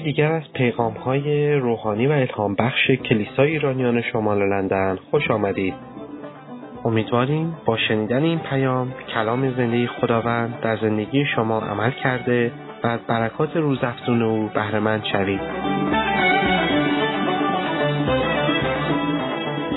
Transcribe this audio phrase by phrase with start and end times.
[0.00, 5.74] یکی دیگر از پیغام های روحانی و الهام بخش کلیسای ایرانیان شمال لندن خوش آمدید.
[6.84, 12.52] امیدواریم با شنیدن این پیام کلام زندگی خداوند در زندگی شما عمل کرده
[12.84, 15.40] و از برکات روزافزون او بهرهمند شوید.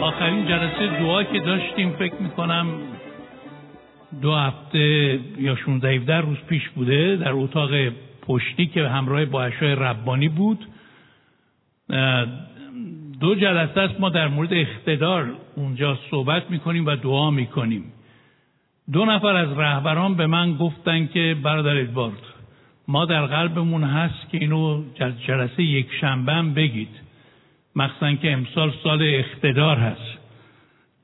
[0.02, 2.68] آخرین جلسه دعا که داشتیم فکر می‌کنم
[4.22, 4.80] دو هفته
[5.40, 7.70] یا 16 17 روز پیش بوده در اتاق
[8.28, 10.66] پشتی که همراه با اشای ربانی بود.
[13.20, 17.84] دو جلسه است ما در مورد اقتدار اونجا صحبت می‌کنیم و دعا می‌کنیم.
[18.94, 22.22] دو نفر از رهبران به من گفتن که برادر ادوارد
[22.88, 24.84] ما در قلبمون هست که اینو
[25.28, 26.90] جلسه یک شنبه بگید.
[27.76, 30.20] مخصوصا که امسال سال اقتدار هست.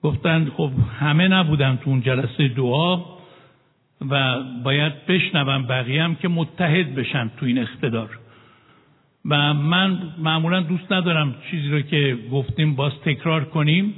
[0.04, 3.19] گفتند خب همه نبودن تو اون جلسه دعا.
[4.02, 8.10] و باید بشنوم بقیه هم که متحد بشن تو این اقتدار.
[9.26, 13.94] و من معمولا دوست ندارم چیزی رو که گفتیم باز تکرار کنیم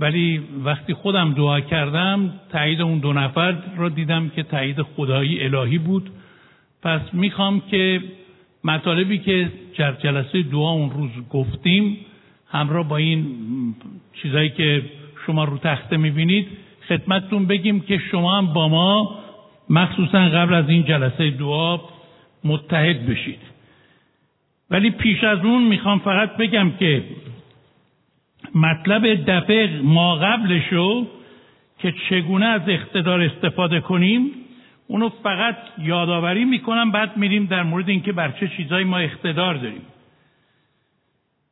[0.00, 5.78] ولی وقتی خودم دعا کردم تایید اون دو نفر را دیدم که تایید خدایی الهی
[5.78, 6.10] بود.
[6.82, 8.00] پس می‌خوام که
[8.64, 11.96] مطالبی که در جلسه دعا اون روز گفتیم
[12.48, 13.26] همراه با این
[14.22, 14.82] چیزایی که
[15.26, 16.46] شما رو تخته می‌بینید
[16.88, 19.21] خدمتتون بگیم که شما هم با ما
[19.72, 21.80] مخصوصا قبل از این جلسه دعا
[22.44, 23.38] متحد بشید.
[24.70, 27.04] ولی پیش از اون می‌خوام فقط بگم که
[28.54, 31.06] مطلب دفعه ما قبلشو
[31.78, 34.30] که چگونه از اقتدار استفاده کنیم
[34.86, 39.82] اونو فقط یادآوری می‌کنم بعد میریم در مورد اینکه بر چه چیزایی ما اقتدار داریم.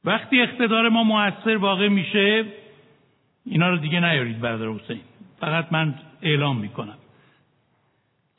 [0.04, 2.44] وقتی اقتدار ما موثر واقع میشه
[3.46, 5.00] اینا رو دیگه نیارید برادر حسین.
[5.41, 7.00] فقط من اعلام می‌کنم.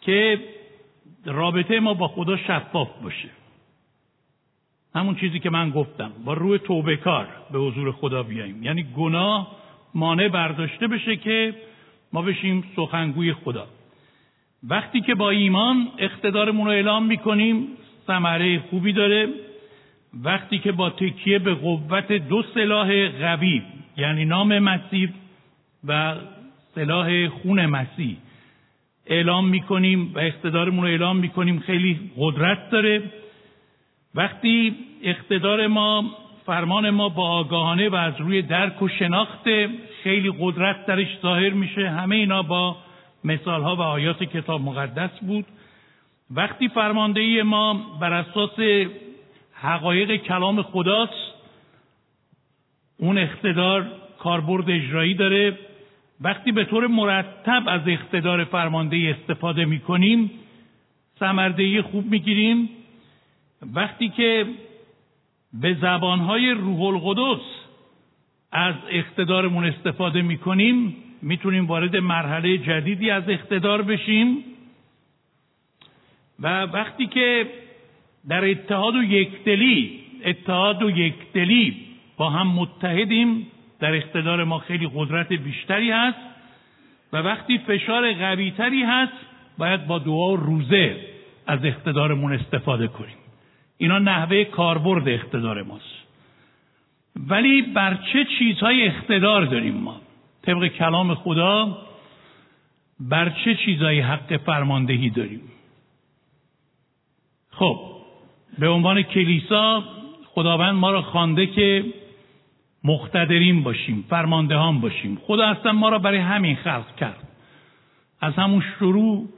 [0.01, 0.39] که
[1.25, 3.29] رابطه ما با خدا شفاف باشه.
[4.95, 8.63] همون چیزی که من گفتم با روی توبه کار به حضور خدا بیاییم.
[8.63, 9.55] یعنی گناه
[9.95, 11.55] مانع برداشته بشه که
[12.13, 13.67] ما بشیم سخنگوی خدا.
[14.63, 17.67] وقتی که با ایمان اقتدارمون رو اعلام می‌کنیم
[18.07, 19.29] ثمره خوبی داره.
[20.23, 23.61] وقتی که با تکیه به قوت دو سلاح قوی
[23.97, 25.09] یعنی نام مسیح
[25.87, 26.15] و
[26.75, 28.17] سلاح خون مسیح
[29.05, 31.59] اعلام می‌کنیم و اقتدارمون رو اعلام می‌کنیم.
[31.59, 33.03] خیلی قدرت داره.
[34.15, 36.11] وقتی اقتدار ما
[36.45, 39.43] فرمان ما با آگاهانه و از روی درک و شناخت
[40.03, 41.89] خیلی قدرت درش ظاهر میشه.
[41.89, 42.77] همه اینا با
[43.23, 45.45] مثال ها و آیات کتاب مقدس بود.
[46.31, 48.59] وقتی فرماندهی ما بر اساس
[49.53, 51.33] حقایق کلام خداست
[52.97, 53.85] اون اقتدار
[54.19, 55.57] کاربرد اجرایی داره.
[56.21, 60.31] وقتی به طور مرتب از اقتدار فرماندهی استفاده می‌کنیم
[61.19, 62.69] سمردهی خوب می‌گیریم.
[63.73, 64.45] وقتی که
[65.53, 67.41] به زبانهای روح القدس
[68.51, 74.43] از اقتدارمون استفاده می‌کنیم می‌تونیم وارد مرحله جدیدی از اقتدار بشیم.
[76.39, 77.47] و وقتی که
[78.27, 81.77] در اتحاد و یکدلی اتحاد و یکدلی
[82.17, 83.47] با هم متحدیم
[83.81, 86.17] در اقتدار ما خیلی قدرت بیشتری هست
[87.13, 89.13] و وقتی فشار قویتری هست
[89.57, 90.95] باید با دعا و روزه
[91.47, 93.17] از اقتدارمون استفاده کنیم.
[93.77, 96.01] اینا نحوه کاربرد اقتدار ماست.
[97.27, 100.01] ولی بر چه چیزهای اقتدار داریم ما؟
[100.41, 101.77] طبق کلام خدا
[102.99, 105.41] بر چه چیزهای حق فرماندهی داریم؟
[107.51, 107.79] خب
[108.59, 109.83] به عنوان کلیسا
[110.25, 111.85] خداوند ما را خوانده که
[112.83, 115.17] مقتدرین باشیم فرماندهان باشیم.
[115.27, 117.27] خدا اصلا ما را برای همین خلق کرد.
[118.21, 119.29] از همون شروع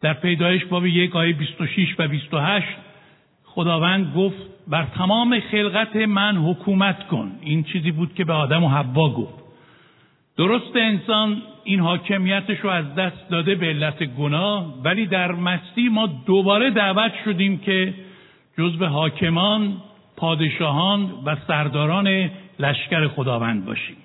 [0.00, 2.66] در پیدایش باب یک آیه 26 و 28
[3.44, 7.32] خداوند گفت بر تمام خلقت من حکومت کن.
[7.40, 9.42] این چیزی بود که به آدم و حوا گفت.
[10.36, 16.06] درست انسان این حاکمیتش رو از دست داده به علت گناه ولی در مسیح ما
[16.06, 17.94] دوباره دعوت شدیم که
[18.58, 19.76] جزو حاکمان
[20.16, 22.30] پادشاهان و سرداران
[22.62, 23.96] لشکر خداوند باشیم.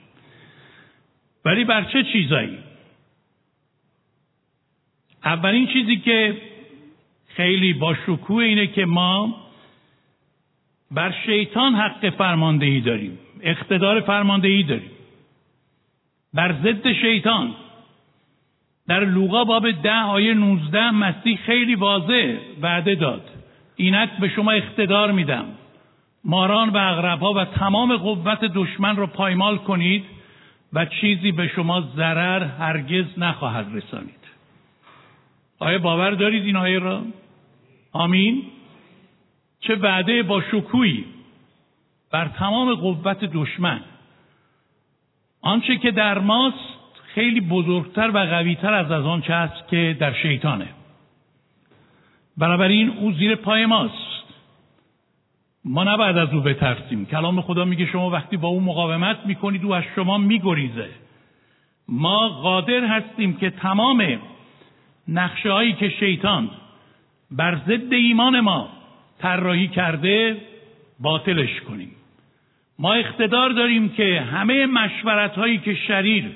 [1.46, 2.58] ولی بر چه چیزایی؟
[5.24, 6.38] اولین چیزی که
[7.28, 9.48] خیلی با شکوه اینه که ما
[10.92, 14.92] بر شیطان حق فرماندهی داریم اقتدار فرماندهی داریم.
[16.34, 17.56] بر ضد شیطان.
[18.88, 23.30] در لوقا باب ده آیه 19 مسیح خیلی واضح وعده داد.
[23.76, 25.46] اینک به شما اقتدار میدم.
[26.28, 30.06] ماران و اغربها و تمام قوت دشمن را پایمال کنید
[30.74, 34.28] و چیزی به شما ضرر هرگز نخواهد رسانید.
[35.60, 37.02] آیا باور دارید این آیه را؟
[37.92, 38.44] آمین.
[39.60, 41.06] چه وعده با شکویی
[42.12, 43.82] بر تمام قوت دشمن.
[45.42, 46.78] آنچه که در ماست
[47.14, 50.68] خیلی بزرگتر و قویتر از از آنچه است که در شیطانه.
[52.38, 54.17] بنابراین او زیر پای ماست.
[55.68, 57.06] ما نباید از او بترسیم.
[57.06, 60.90] کلام خدا میگه شما وقتی با او مقاومت می‌کنید او از شما میگریزه.
[61.88, 64.20] ما قادر هستیم که تمام
[65.08, 66.50] نقشه هایی که شیطان
[67.32, 68.70] بر ضد ایمان ما
[69.20, 70.38] طراحی کرده
[71.00, 71.92] باطلش کنیم.
[72.80, 76.32] ما اقتدار داریم که همه مشورت هایی که شریر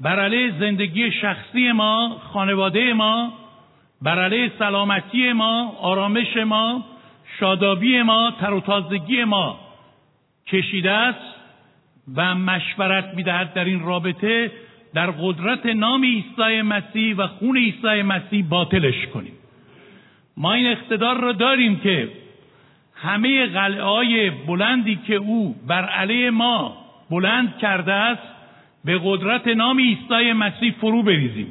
[0.00, 3.32] بر علیه زندگی شخصی ما خانواده ما
[4.02, 6.84] بر علیه سلامتی ما آرامش ما
[7.40, 9.60] شادابی ما تر و تازگی ما
[10.46, 11.34] کشیده است
[12.16, 14.50] و مشورت می‌دهد در این رابطه
[14.94, 19.32] در قدرت نام عیسی مسیح و خون عیسی مسیح باطلش کنیم.
[20.36, 22.08] ما این اقتدار را داریم که
[22.94, 26.76] همه قلعه های بلندی که او بر علیه ما
[27.10, 28.22] بلند کرده است
[28.84, 31.46] به قدرت نام عیسی مسیح فرو بریزیم.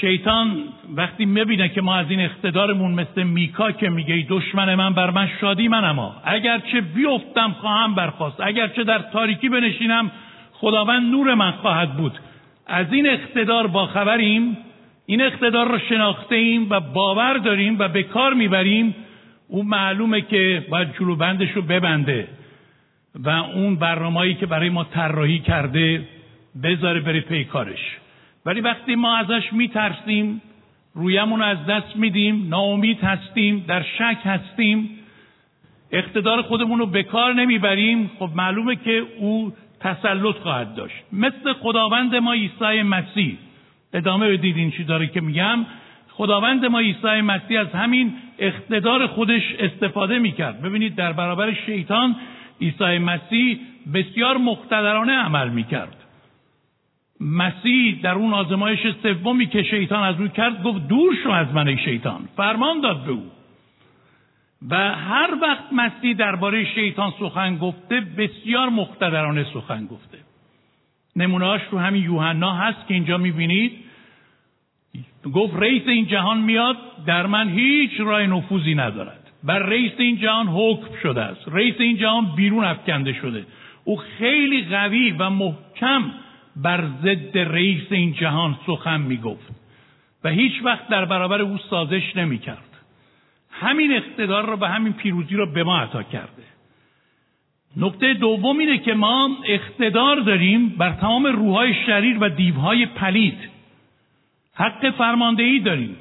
[0.00, 0.64] شیطان
[0.96, 5.28] وقتی می‌بینه که ما از این اقتدارمون مثل میکا که میگه دشمن من بر من
[5.40, 6.16] شادی من اما.
[6.24, 10.10] اگرچه بیفتم خواهم برخواست اگرچه در تاریکی بنشینم
[10.52, 12.18] خداوند نور من خواهد بود.
[12.66, 14.56] از این اقتدار با خبریم
[15.06, 18.94] این اقتدار رو شناخته ایم و باور داریم و به کار می‌بریم.
[19.48, 22.28] اون معلومه که باید جلو بندش رو ببنده
[23.14, 26.08] و اون برنامه‌ای که برای ما طراحی کرده
[26.62, 27.96] بذاره بره پی کارش.
[28.46, 30.42] ولی وقتی ما ازش میترسیم
[30.94, 34.90] رویمون از دست میدیم ناامید هستیم در شک هستیم
[35.92, 41.04] اقتدار خودمون رو به کار نمی‌بریم خب معلومه که او تسلط خواهد داشت.
[41.12, 43.36] مثل خداوند ما عیسی مسیح.
[43.92, 45.66] ادامه بدید این چی داره که میگم؟
[46.08, 50.62] خداوند ما عیسی مسیح از همین اقتدار خودش استفاده می‌کرد.
[50.62, 52.16] ببینید در برابر شیطان
[52.60, 53.58] عیسی مسیح
[53.94, 55.99] بسیار مقتدرانه عمل می‌کرد.
[57.20, 61.76] مسیح در اون آزمایش سومی که شیطان از او کرد گفت دور شو از من
[61.76, 63.30] شیطان فرمان داد به او.
[64.70, 70.18] و هر وقت مسیح درباره شیطان سخن گفته بسیار مقتدرانه سخن گفته.
[71.16, 73.72] نمونهاش رو همین یوحنا هست که اینجا می‌بینید.
[75.34, 76.76] گفت رئیس این جهان میاد
[77.06, 79.30] در من هیچ رای نفوذی ندارد.
[79.44, 81.48] بر رئیس این جهان حکم شده است.
[81.48, 83.46] رئیس این جهان بیرون افکنده شده.
[83.84, 86.12] او خیلی قوی و محکم
[86.56, 89.52] بر ضد رئیس این جهان سخن می‌گفت
[90.24, 92.70] و هیچ وقت در برابر او سازش نمی‌کرد.
[93.50, 96.42] همین اقتدار رو به همین پیروزی رو به ما عطا کرده.
[97.76, 103.38] نکته دوم اینه که ما اقتدار داریم بر تمام روحای شریر و دیوهای پلید.
[104.54, 105.96] حق فرماندهی داریم.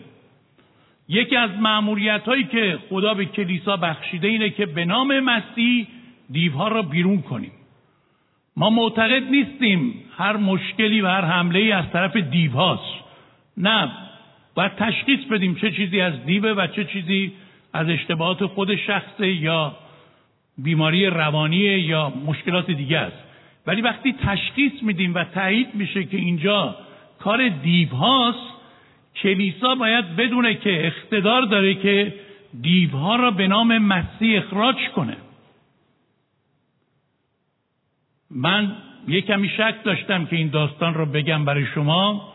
[1.09, 5.87] یکی از معمولیت هایی که خدا به کلیسا بخشیده اینه که به نام مسیح
[6.31, 7.51] دیوها را بیرون کنیم.
[8.57, 13.03] ما معتقد نیستیم هر مشکلی و هر حمله ای از طرف دیو هاست
[13.57, 13.91] نه
[14.55, 17.31] باید تشخیص بدیم چه چیزی از دیوه و چه چیزی
[17.73, 19.75] از اشتباهات خود شخص یا
[20.57, 23.17] بیماری روانی یا مشکلات دیگه است.
[23.67, 26.75] ولی وقتی تشخیص میدیم و تایید میشه که اینجا
[27.19, 28.49] کار دیو هاست
[29.15, 32.13] کلیسا باید بدونه که اقتدار داره که
[32.61, 35.17] دیوها را به نام مسیح اخراج کنه.
[38.31, 38.75] من
[39.09, 42.33] یه کمی شک داشتم که این داستان رو بگم برای شما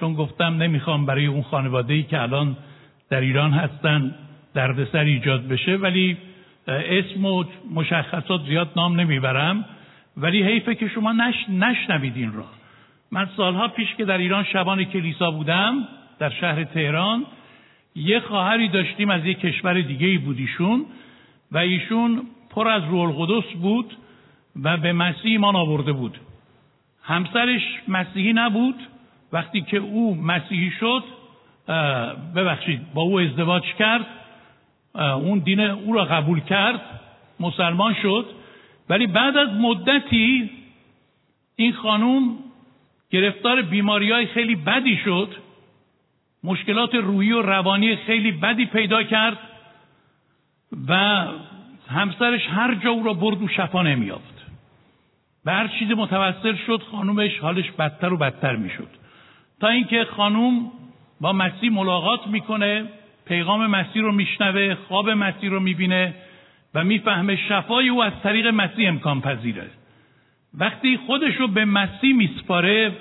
[0.00, 2.56] چون گفتم نمی‌خوام برای اون خانواده ای که الان
[3.10, 4.14] در ایران هستن
[4.54, 6.16] دردسر ایجاد بشه ولی
[6.68, 7.44] اسم و
[7.74, 9.64] مشخصات زیاد نام نمی‌برم.
[10.16, 11.34] ولی حیفه که شما نش...
[11.48, 12.44] نشنوید این را
[13.12, 17.24] من سالها پیش که در ایران شبان کلیسا بودم در شهر تهران
[17.94, 20.84] یه خواهری داشتیم از یه کشور دیگه ای بود ایشون
[21.52, 23.96] و ایشون پر از روح القدس بود.
[24.62, 26.18] و به مسیح ایمان آورده بود.
[27.02, 28.74] همسرش مسیحی نبود.
[29.32, 31.04] وقتی که او مسیحی شد
[32.36, 34.06] ببخشید با او ازدواج کرد.
[34.94, 36.80] اون دین او را قبول کرد.
[37.40, 38.26] مسلمان شد.
[38.88, 40.50] ولی بعد از مدتی
[41.56, 42.38] این خانوم
[43.10, 45.34] گرفتار بیماری های خیلی بدی شد.
[46.44, 49.38] مشکلات روحی و روانی خیلی بدی پیدا کرد
[50.88, 51.24] و
[51.88, 54.35] همسرش هر جا او را برد و شفا نمیافت
[55.46, 58.88] به هر چیزی متوسل شد خانومش حالش بدتر و بدتر می‌شد.
[59.60, 60.70] تا اینکه خانوم
[61.20, 62.84] با مسیح ملاقات می‌کنه
[63.26, 66.14] پیغام مسیح رو میشنوه خواب مسیح رو می‌بینه
[66.74, 69.70] و می‌فهمه شفای او از طریق مسیح امکان پذیره.
[70.54, 72.92] وقتی خودش رو به مسیح میسپاره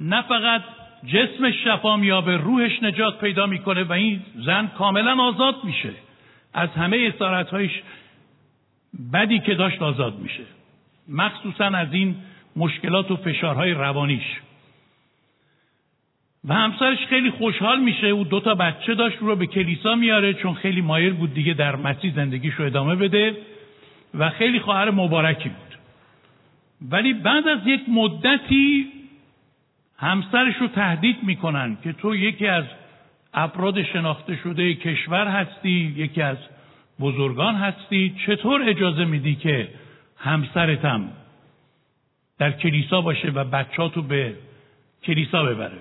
[0.00, 0.62] نه فقط
[1.06, 5.92] جسمش شفا میابه روحش نجات پیدا می‌کنه و این زن کاملا آزاد میشه.
[6.54, 7.82] از همه اسارتهایش
[9.12, 10.42] بدی که داشت آزاد میشه.
[11.10, 12.16] مخصوصا از این
[12.56, 14.40] مشکلات و فشارهای روانیش.
[16.44, 18.06] و همسرش خیلی خوشحال میشه.
[18.06, 21.76] او دو تا بچه داشت رو به کلیسا میاره چون خیلی مایل بود دیگه در
[21.76, 23.36] مسیح زندگیش رو ادامه بده
[24.14, 25.78] و خیلی خواهر مبارکی بود.
[26.90, 28.86] ولی بعد از یک مدتی
[29.96, 32.64] همسرش رو تهدید می‌کنن که تو یکی از
[33.34, 36.36] افراد شناخته شده کشور هستی یکی از
[37.00, 38.14] بزرگان هستی.
[38.26, 39.68] چطور اجازه میدی که
[40.20, 41.08] همسرتم
[42.38, 44.34] در کلیسا باشه و بچاتو به
[45.02, 45.78] کلیسا ببره.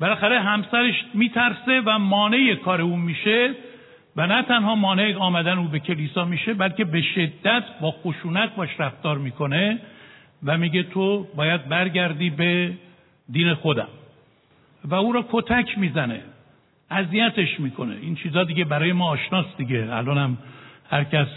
[0.00, 3.54] بالاخره همسرش میترسه و مانع کار او میشه
[4.16, 8.70] و نه تنها مانع آمدن او به کلیسا میشه بلکه به شدت با خشونت باش
[8.78, 9.78] رفتار می‌کنه
[10.44, 12.72] و میگه تو باید برگردی به
[13.30, 13.88] دین خودم.
[14.84, 16.20] و او را کتک می‌زنه
[16.90, 17.96] اذیتش می‌کنه.
[18.02, 19.88] این چیزا دیگه برای ما آشناست دیگه.
[19.90, 20.38] الان هم
[20.90, 21.28] هر کس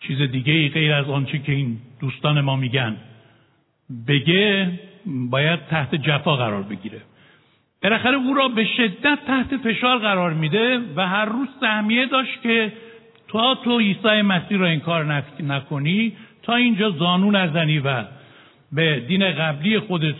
[0.00, 2.96] چیز دیگه ای غیر از آنچه که این دوستان ما میگن.
[4.08, 4.70] بگه
[5.06, 7.00] باید تحت جفا قرار بگیره.
[7.82, 12.72] بالاخره او را به شدت تحت فشار قرار میده و هر روز سهمیه داشت که
[13.28, 18.04] تا تو عیسی مسیح را این کار نکنی تا اینجا زانو نزنی و
[18.72, 20.14] به دین قبلی خودت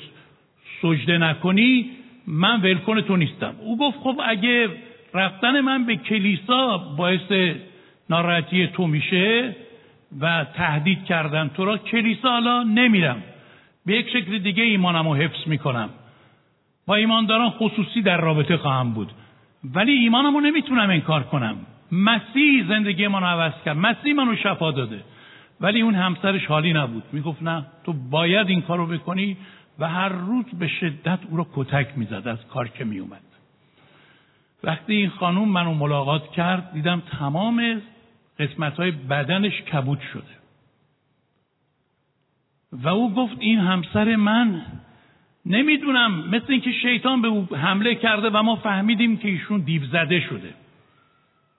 [0.83, 1.91] سجده نکنی
[2.27, 3.55] من ولکن تو نیستم.
[3.61, 4.69] او گفت خب اگه
[5.15, 7.55] رفتن من به کلیسا باعث
[8.11, 9.57] ناراحتی تو میشه
[10.21, 11.49] و تهدید کردن.
[11.49, 13.23] تو را کلیسا حالا نمیرم.
[13.87, 15.91] به یک شکل دیگه ایمانم رو حفظ می‌کنم.
[16.87, 19.13] با ایمانداران خصوصی در رابطه خواهم بود.
[19.75, 21.57] ولی ایمانم رو نمی‌تونم انکار کنم.
[21.93, 23.77] مسیح زندگی من عوض کرد.
[23.77, 25.01] مسیح منو شفا داده.
[25.61, 27.03] ولی اون همسرش حالی نبود.
[27.13, 29.37] می‌گفت نه تو باید این کارو بکنی
[29.79, 33.21] و هر روز به شدت او را کتک می‌زد از کار که میومد
[34.65, 37.83] وقتی این خانوم منو ملاقات کرد دیدم تمام
[38.41, 40.41] قسمت های بدنش کبود شده.
[42.73, 44.63] و او گفت این همسر من
[45.47, 50.21] نمی‌دونم مثل اینکه شیطان به او حمله کرده و ما فهمیدیم که ایشون دیو زده
[50.21, 50.55] شده.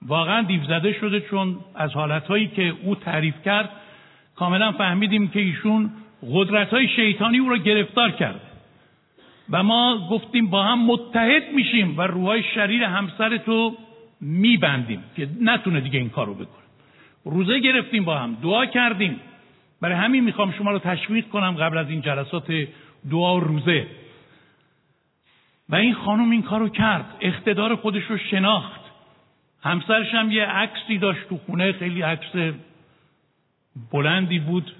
[0.06, 3.70] واقعا دیو زده شده چون از حالتهایی که او تعریف کرد
[4.36, 5.90] کاملا فهمیدیم که ایشون
[6.32, 8.40] قدرت های شیطانی او را گرفتار کرده.
[9.50, 13.76] و ما گفتیم با هم متحد میشیم و روهای شریر همسر تو
[14.20, 16.61] میبندیم که نتونه دیگه این کارو بکنه.
[17.24, 19.20] روزه گرفتیم با هم دعا کردیم.
[19.80, 22.66] برای همین می‌خوام شما رو تشویق کنم قبل از این جلسات
[23.10, 23.86] دعا و روزه.
[25.68, 28.80] و این خانم این کارو کرد اقتدار خودش رو شناخت.
[29.62, 32.54] همسرش هم یه عکسی داشت تو خونه خیلی عکس
[33.92, 34.72] بلندی بود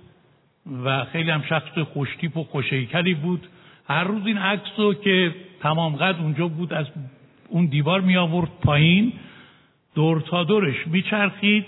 [0.85, 3.49] و خیلی هم شخص خوشتیپ و خوشیکلی بود.
[3.89, 6.87] هر روز این عکس رو که تمام قد اونجا بود از
[7.49, 9.13] اون دیوار می آورد پایین.
[9.95, 11.67] دور تا دورش میچرخید.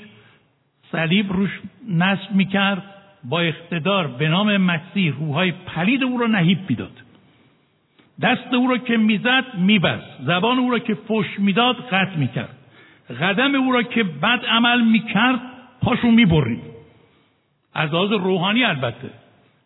[0.95, 2.83] صلیب روش نصب می‌کرد
[3.25, 7.03] با اقتدار به نام مسیح روحای پلید او را نهیب می‌داد.
[8.23, 10.23] دست او را که می‌زد میبست.
[10.23, 12.59] زبان او را که فش می‌داد قطع می‌کرد.
[13.21, 15.41] قدم او را که بد عمل می‌کرد
[15.83, 16.63] پاشو می‌برید.
[17.75, 19.11] از لحاظ روحانی البته.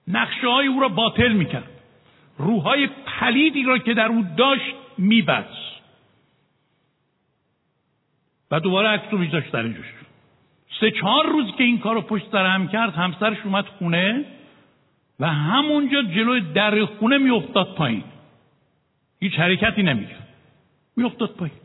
[0.09, 1.71] نقشه های او را باطل می‌کرد.
[2.39, 5.69] روحای پلیدی را که در او داشت میبست.
[8.51, 9.87] و دوباره عکس رو میذاشت در اینجاش
[10.81, 14.25] سه چهار روز که این کار رو پشت سر هم کرد همسرش اومد خونه
[15.21, 18.05] و همونجا جلوی در خونه میافتاد پایین.
[19.21, 20.29] هیچ حرکتی نمی‌کرد.
[20.97, 21.57] میافتاد پایین.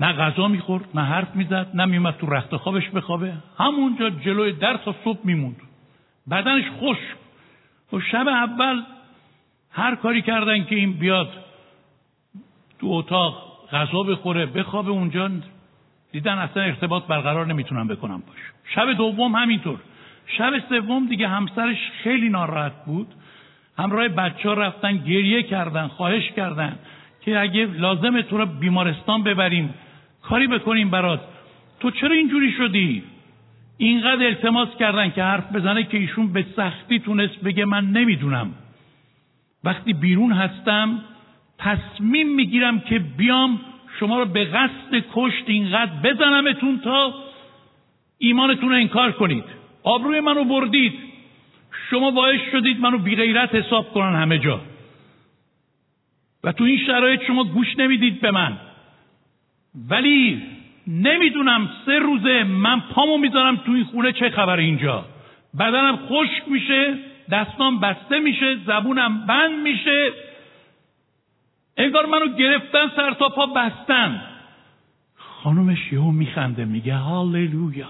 [0.00, 3.32] نه غذا می‌خورد نه حرف می‌زد نه میومد تو رخت خوابش بخوابه.
[3.58, 5.60] همونجا جلوی در تا صبح میموند.
[6.30, 6.98] بدنش خوش
[7.92, 8.82] و شب اول
[9.70, 11.32] هر کاری کردن که این بیاد
[12.78, 15.30] تو اتاق غذا بخوره بخوابه اونجا.
[16.12, 18.36] دیدن اصلا ارتباط برقرار نمی‌تونن بکنم باش.
[18.74, 19.78] شب دوم همینطور.
[20.26, 23.06] شب سوم دیگه همسرش خیلی ناراحت بود.
[23.78, 26.78] همراه بچه ها رفتن گریه کردن خواهش کردن
[27.20, 29.74] که اگه لازمه تو را بیمارستان ببریم
[30.22, 31.20] کاری بکنیم برات.
[31.80, 33.02] تو چرا اینجوری شدی؟
[33.78, 38.54] اینقدر التماس کردن که حرف بزنه که ایشون به سختی تونست بگه من نمی‌دونم.
[39.64, 41.00] وقتی بیرون هستم
[41.58, 43.60] تصمیم می‌گیرم که بیام
[44.00, 47.14] شما رو به قصد کشت اینقدر بزنمتون تا
[48.18, 49.44] ایمانتون رو انکار کنید.
[49.82, 50.94] آبروی منو بردید.
[51.90, 54.60] شما باعث شدید منو بیغیرت حساب کنن همه جا.
[56.44, 58.56] و تو این شرایط شما گوش نمی‌دید به من.
[59.90, 60.42] ولی
[60.86, 65.04] نمی‌دونم سه روزه من پامو می‌ذارم تو این خونه چه خبر اینجا.
[65.58, 66.94] بدنم خشک میشه
[67.30, 70.10] دستام بسته میشه زبونم بند میشه.
[71.76, 74.22] انگار منو گرفتن سر تا پا بستن.
[75.16, 77.88] خانومش یهو میخنده میگه هاللویا.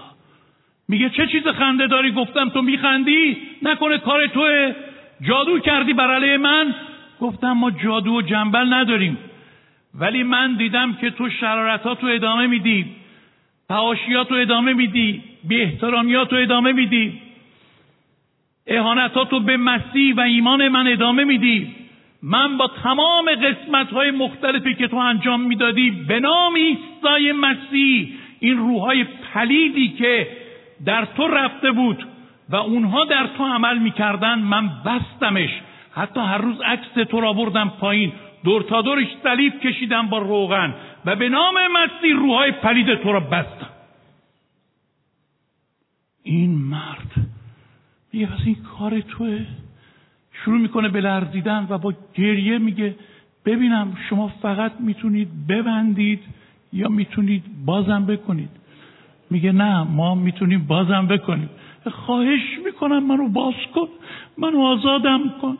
[0.89, 4.75] میگه چه چیز خنده داری؟ گفتم تو میخندی؟ نکنه کار توه.
[5.21, 6.75] جادو کردی بر علیه من؟
[7.19, 9.17] گفتم ما جادو و جنبل نداریم.
[9.95, 12.85] ولی من دیدم که تو شرارتات رو ادامه میدی.
[13.69, 15.23] پهاشیات رو ادامه میدی.
[15.43, 17.21] بی احترامیات رو ادامه میدی.
[18.67, 21.75] احانتات رو به مسیح و ایمان من ادامه میدی.
[22.23, 28.57] من با تمام قسمت های مختلفی که تو انجام می‌دادی به نام ایستای مسیح این
[28.57, 30.27] روحای پلیدی که
[30.85, 32.07] در تو رفته بود
[32.49, 35.49] و اونها در تو عمل می‌کردن من بستمش.
[35.91, 38.11] حتی هر روز عکس تو را بردم پایین.
[38.43, 43.19] دور تا دورش صلیب کشیدم با روغن و به نام مسیح روحای پلید تو را
[43.19, 43.69] بستم.
[46.23, 47.11] این مرد
[48.13, 49.45] میگه پس این کار توه؟
[50.43, 52.95] شروع می‌کنه به لرزیدن و با گریه میگه
[53.45, 56.23] ببینم شما فقط می‌تونید ببندید
[56.73, 58.49] یا می‌تونید بازم بکنید.
[59.29, 61.49] میگه نه ما می‌تونیم بازم بکنیم.
[61.91, 63.87] خواهش می‌کنم منو باز کن
[64.37, 65.57] منو آزادم کن.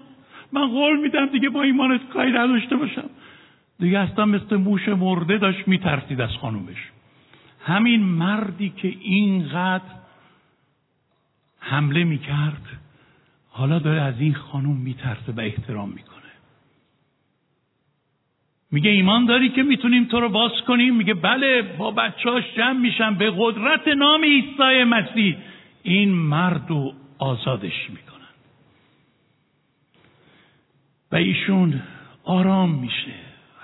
[0.51, 3.09] من قول میدم دیگه با ایمانت کاری نداشته باشم.
[3.79, 6.91] دیگه اصلا مثل موش مرده داشت میترسید از خانومش.
[7.65, 9.83] همین مردی که اینقدر
[11.59, 12.61] حمله می‌کرد
[13.57, 16.17] حالا داره از این خانوم میترسه و احترام می‌کنه.
[18.71, 23.13] میگه ایمان داری که می‌تونیم تو رو باز کنیم؟ میگه بله با بچهاش جمع میشن
[23.13, 25.37] به قدرت نام عیسی مسیح.
[25.83, 28.33] این مرد رو آزادش می‌کنن.
[31.11, 31.81] و ایشون
[32.23, 33.13] آرام میشه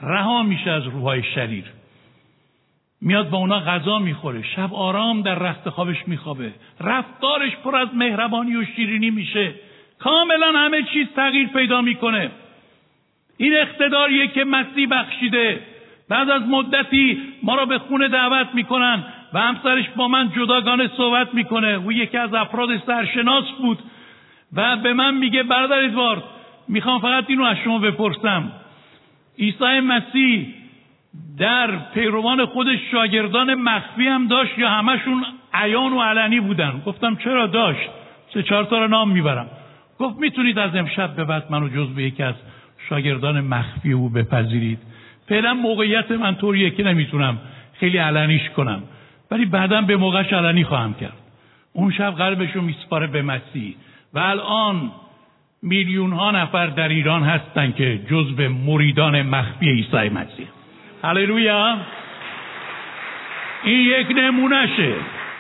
[0.01, 1.65] رها میشه از روحای شریر.
[3.01, 6.53] میاد با اونا غذا می‌خوره شب آرام در رخت خوابش میخوابه.
[6.79, 9.55] رفتارش پر از مهربانی و شیرینی میشه.
[10.03, 12.31] کاملا همه چیز تغییر پیدا می‌کنه.
[13.37, 15.59] این اقتداریه که مسیح بخشیده.
[16.09, 21.33] بعد از مدتی ما را به خونه دعوت می‌کنن و همسرش با من جداگانه صحبت
[21.33, 21.67] می‌کنه.
[21.67, 23.79] او یکی از افراد سرشناس بود
[24.53, 26.23] و به من میگه برادر ادوارد
[26.67, 28.51] می‌خوام فقط اینو از شما بپرسم.
[29.39, 30.53] عیسی مسیح
[31.39, 37.47] در پیروان خودش شاگردان مخفی هم داشت یا همشون عیان و علنی بودن؟ گفتم چرا
[37.47, 37.89] داشت؟
[38.33, 39.47] سه چهار تا رو نام می‌برم.
[39.99, 42.35] گفت می‌تونید از امشب به بعد منو جز به یکی از
[42.89, 44.79] شاگردان مخفی او بپذیرید.
[45.29, 47.37] فعلا موقعیت من طوریه که نمی‌تونم
[47.73, 48.83] خیلی علنیش کنم.
[49.31, 51.17] ولی بعدا به موقعش علنی خواهم کرد.
[51.73, 53.75] اون شب قلبشو میسپاره به مسیح
[54.13, 54.91] و الان
[55.63, 60.47] میلیون ها نفر در ایران هستن که جز به مریدان مخفی عیسی مسیح.
[61.03, 61.77] هللویا!
[63.63, 64.93] این یک نمونهشه.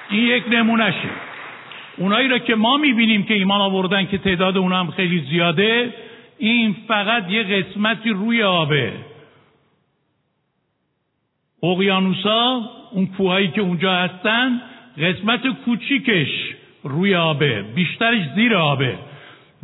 [0.09, 1.09] این یک نمونهشه.
[1.97, 5.93] اونایی را که ما می‌بینیم که ایمان آوردن که تعداد اونا هم خیلی زیاده
[6.37, 8.93] این فقط یه قسمتی روی آبه.
[11.63, 14.61] اقیانوسا اون کوهایی که اونجا هستن
[14.97, 16.27] قسمت کوچیکش
[16.83, 18.97] روی آبه بیشترش زیر آبه.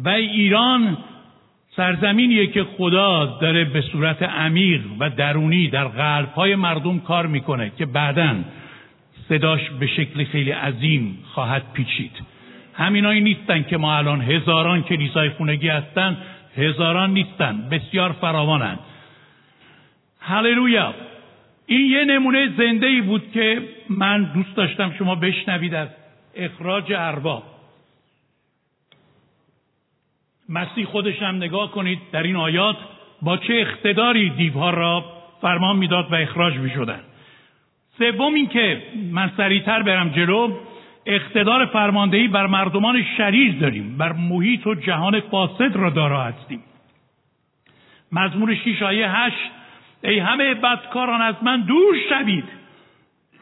[0.03, 0.97] و ایران
[1.75, 7.85] سرزمینیه که خدا داره به صورت عمیق و درونی در قلبهای مردم کار می‌کنه که
[7.85, 8.35] بعدا
[9.29, 12.11] صداش به شکل خیلی عظیم خواهد پیچید.
[12.73, 16.17] همینایی نیستن که ما الان هزاران کلیسای خونگی هستن
[16.57, 18.79] هزاران نیستن بسیار فراوانند
[20.19, 20.93] هللویا!
[21.65, 25.87] این یه نمونه زنده ای بود که من دوست داشتم شما بشنوید از
[26.35, 27.43] اخراج ارباب.
[30.49, 32.77] مسیح خودش هم نگاه کنید در این آیات
[33.21, 35.05] با چه اقتداری دیوها را
[35.41, 36.99] فرمان می‌داد و اخراج می شدن.
[37.99, 40.57] سوم این که من سریعتر برم جلو
[41.05, 46.63] اقتدار فرماندهی بر مردمان شریر داریم بر محیط و جهان فاسد را دارا هستیم.
[48.11, 49.51] مزمور شیش آیه هشت
[50.03, 52.43] ای همه بدکاران از من دور شوید.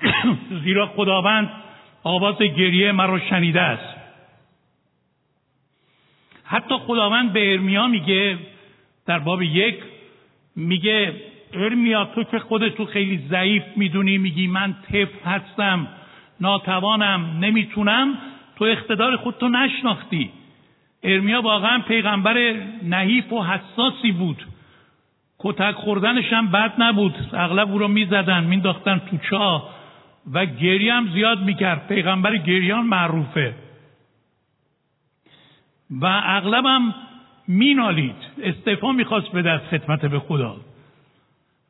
[0.63, 1.49] زیرا خداوند
[2.03, 3.97] آواز گریه مرا شنیده است.
[6.43, 8.37] حتی خداوند به ارمیا میگه
[9.05, 9.75] در باب یک
[10.55, 11.13] میگه
[11.53, 15.87] ارمیا تو که خودتو خیلی ضعیف می‌دونی میگی من طفل هستم
[16.41, 18.17] ناتوانم نمی‌تونم.
[18.55, 20.31] تو اقتدار خودتو نشناختی.
[21.03, 24.45] ارمیا واقعا پیغمبر نحیف و حساسی بود.
[25.39, 27.15] کتک خوردنش هم بد نبود.
[27.33, 29.69] اغلب او رو می‌زدن مینداختن تو چاه.
[30.33, 31.87] و گریه هم زیاد می‌کرد.
[31.87, 33.55] پیغمبر گریان معروفه.
[36.01, 36.95] و اغلبم
[37.47, 38.15] مینالید.
[38.43, 40.55] استعفا می‌خواست به دست خدمت به خدا.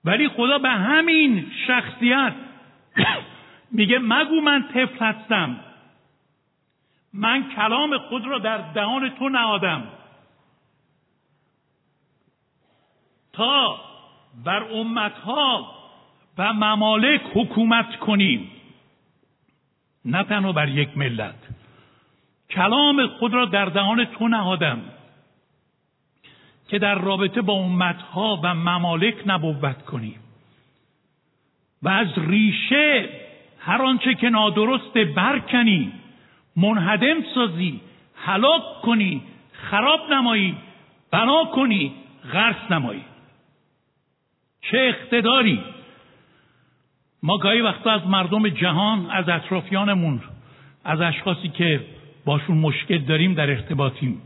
[0.07, 2.33] ولی خدا به همین شخصیت
[3.71, 5.59] میگه مگو من طفل هستم.
[7.13, 9.83] من کلام خود را در دهان تو نهادم.
[13.33, 13.79] تا
[14.45, 15.71] بر امتها
[16.37, 18.51] و ممالک حکومت کنیم.
[20.05, 21.47] نه تنها بر یک ملت.
[22.49, 24.81] کلام خود را در دهان تو نهادم.
[26.67, 30.19] که در رابطه با امتها و ممالک نبوت کنیم.
[31.83, 33.09] و از ریشه
[33.59, 35.91] هر آنچه که نادرست برکنی
[36.55, 37.81] منهدم سازی
[38.15, 39.21] هلاک کنی
[39.53, 40.57] خراب نمایی
[41.11, 41.91] بنا کنی
[42.33, 43.03] غرس نمایی.
[44.61, 45.63] چه اقتداری!
[47.23, 50.21] ما گاهی وقتا از مردم جهان از اطرافیانمون
[50.83, 51.85] از اشخاصی که
[52.25, 54.21] باشون مشکل داریم در ارتباطیم.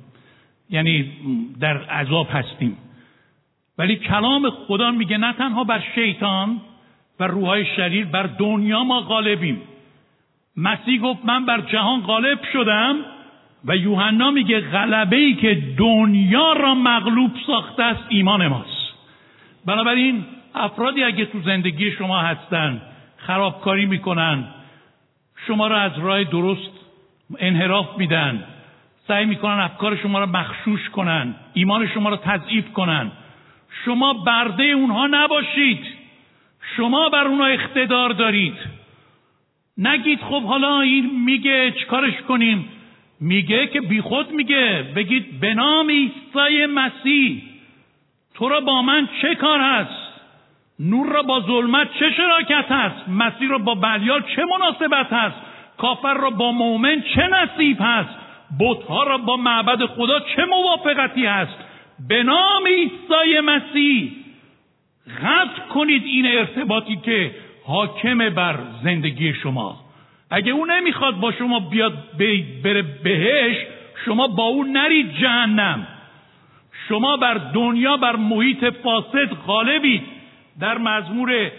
[0.72, 1.12] یعنی
[1.60, 2.78] در عذاب هستیم.
[3.78, 6.62] ولی کلام خدا میگه نه تنها بر شیطان
[7.20, 9.62] و روحای شریر بر دنیا ما غالبیم.
[10.58, 12.96] مسیح گفت من بر جهان غالب شدم
[13.66, 18.94] و یوحنا میگه غلبه ای که دنیا را مغلوب ساخته است ایمان ماست.
[19.66, 22.82] بنابراین افرادی اگه تو زندگی شما هستن
[23.18, 24.44] خرابکاری می‌کنن
[25.48, 26.72] شما را از راه درست
[27.40, 28.44] انحراف میدن
[29.12, 33.12] سعی می‌کنن افکار شما را مخشوش کنن ایمان شما را تضعیف کنن.
[33.86, 35.86] شما برده اونها نباشید.
[36.78, 38.54] شما بر اونها اقتدار دارید.
[39.78, 42.70] نگید خب حالا این میگه چیکارش کنیم؟
[43.22, 47.44] میگه که بیخود میگه بگید به نام عیسی مسیح
[48.36, 50.22] تو را با من چه کار هست؟
[50.80, 55.36] نور را با ظلمت چه شراکت هست؟ مسیح را با بلیال چه مناسبت هست؟
[55.78, 58.21] کافر را با مؤمن چه نصیب هست؟
[58.60, 61.58] بتها را با معبد خدا چه موافقتی هست؟
[62.08, 64.12] به نام عیسی مسیح.
[65.24, 67.32] قطع کنید این ارتباطی که
[67.66, 69.80] حاکم بر زندگی شما.
[70.30, 71.94] اگه او نمی‌خواد با شما بیاد
[72.64, 73.58] بره بهش
[74.06, 75.88] شما با او نرید جهنم.
[76.88, 80.04] شما بر دنیا بر محیط فاسد غالبید.
[80.60, 81.52] در مزمور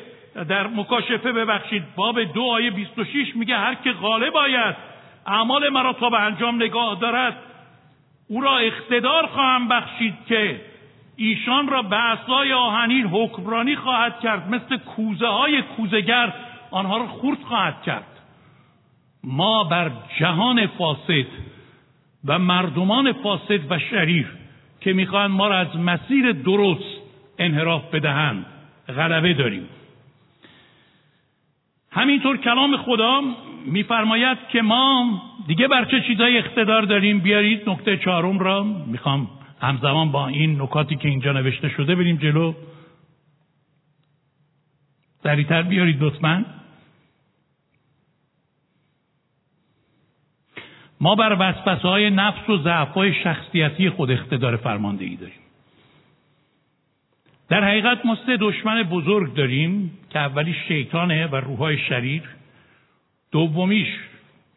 [0.48, 4.91] در مکاشفه ببخشید باب دو آیه 26 میگه هر که غالب آید
[5.26, 7.36] اعمال مرا تا به انجام نگاه دارد
[8.28, 10.60] او را اقتدار خواهم بخشید که
[11.16, 16.32] ایشان را به اصلای آهنین حکمرانی خواهد کرد مثل کوزه های کوزگر
[16.70, 18.06] آنها را خورد خواهد کرد.
[19.24, 21.26] ما بر جهان فاسد
[22.24, 24.26] و مردمان فاسد و شریر
[24.80, 27.00] که می‌خواهند ما را از مسیر درست
[27.38, 28.46] انحراف بدهند
[28.88, 29.68] غلبه داریم.
[31.90, 33.22] همینطور کلام خدا
[33.66, 38.62] میفرماید که ما دیگه بر چه چیزای اقتدار داریم؟ بیارید نکته چهارم را.
[38.62, 39.28] می‌خوام
[39.60, 42.54] همزمان با این نکاتی که اینجا نوشته شده بریم جلو.
[45.22, 46.44] سریعتر بیارید لطفا.
[51.00, 55.42] ما بر وسوسه های نفس و ضعف های شخصیتی خود اقتدار فرماندهی داریم.
[57.48, 62.22] در حقیقت ما سه دشمن بزرگ داریم که اولی شیطانه و روحای شریر.
[63.32, 63.88] دومیش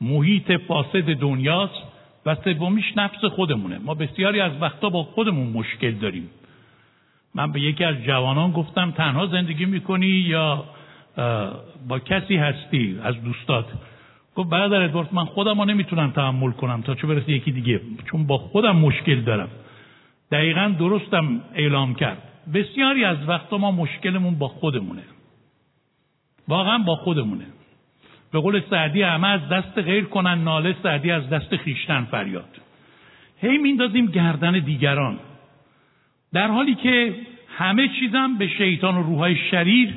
[0.02, 1.84] محیط فاسد دنیاست
[2.26, 3.78] و سومیش نفس خودمونه.
[3.78, 6.30] ما بسیاری از وقتا با خودمون مشکل داریم.
[7.36, 10.66] من به یکی از جوانان گفتم تنها زندگی می‌کنی یا
[11.88, 13.66] با کسی هستی؟ از دوستات.
[14.36, 18.28] گفت برادر ادوارد من خودم رو نمی‌تونم تحمل کنم تا چه برسه یکی دیگه چون
[18.28, 19.50] با خودم مشکل دارم.
[20.32, 22.18] دقیقا درستم اعلام کرد.
[22.54, 25.04] بسیاری از وقتا ما مشکلمون با خودمونه.
[26.48, 27.46] واقعا با خودمونه.
[28.36, 32.50] به قول سعدی همه از دست غیر کنن ناله سعدی از دست خیشتن فریاد.
[33.42, 35.20] هی میندازیم گردن دیگران.
[36.34, 37.16] در حالی که
[37.58, 39.94] همه چیزم به شیطان و روحای شریر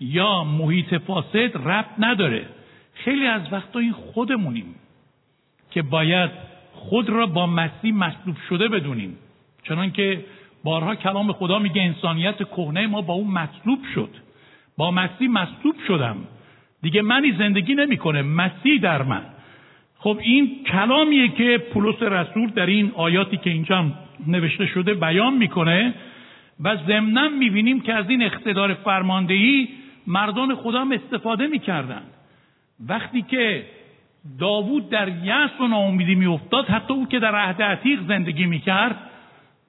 [0.00, 2.46] یا محیط فاسد ربط نداره.
[2.94, 4.74] خیلی از وقتا این خودمونیم
[5.70, 6.30] که باید
[6.72, 9.16] خود را با مسیح مصلوب شده بدونیم.
[9.62, 10.24] چنان که
[10.64, 14.10] بارها کلام خدا میگه انسانیت کهنه ما با اون مصلوب شد.
[14.76, 16.16] با مسیح مصلوب شدم.
[16.86, 18.22] دیگه منی زندگی نمی‌کنه.
[18.22, 19.22] مسیح در من.
[19.98, 23.84] خب این کلامیه که پولس رسول در این آیاتی که اینجا
[24.26, 25.94] نوشته شده بیان می‌کنه
[26.60, 29.68] و ضمنا می‌بینیم که از این اقتدار فرماندهی
[30.06, 32.02] مردان خدا هم استفاده می‌کردن
[32.88, 33.64] وقتی که
[34.38, 38.96] داوود در یأس و ناامیدی میافتاد حتی او که در عهد عتیق زندگی می‌کرد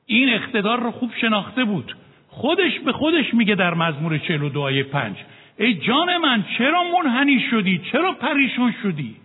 [0.05, 1.95] این اقتدار رو خوب شناخته بود.
[2.27, 5.15] خودش به خودش میگه در مزمور 42 آیه 5
[5.57, 9.15] ای جان من چرا منحنی شدی؟ چرا پریشان شدی؟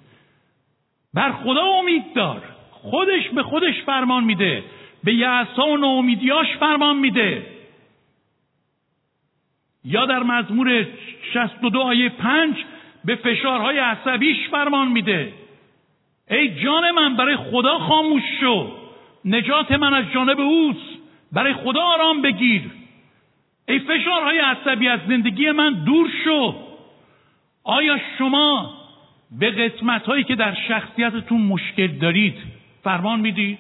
[1.15, 2.43] بر خدا امید دار.
[2.71, 4.65] خودش به خودش فرمان میده.
[5.05, 7.47] به یعصا و ناامیدیاش فرمان میده.
[9.85, 10.87] یا در مزمور
[11.33, 12.55] 62 آیه 5
[13.05, 15.33] به فشارهای عصبیش فرمان میده.
[16.31, 18.73] ای جان من برای خدا خاموش شو.
[19.25, 20.99] نجات من از جانب اوست.
[21.33, 22.63] برای خدا آرام بگیر.
[23.69, 26.55] ای فشارهای عصبی از زندگی من دور شو.
[27.65, 28.75] آیا شما
[29.39, 32.35] به قسمت هایی که در شخصیتتون مشکل دارید
[32.83, 33.59] فرمان می‌دید؟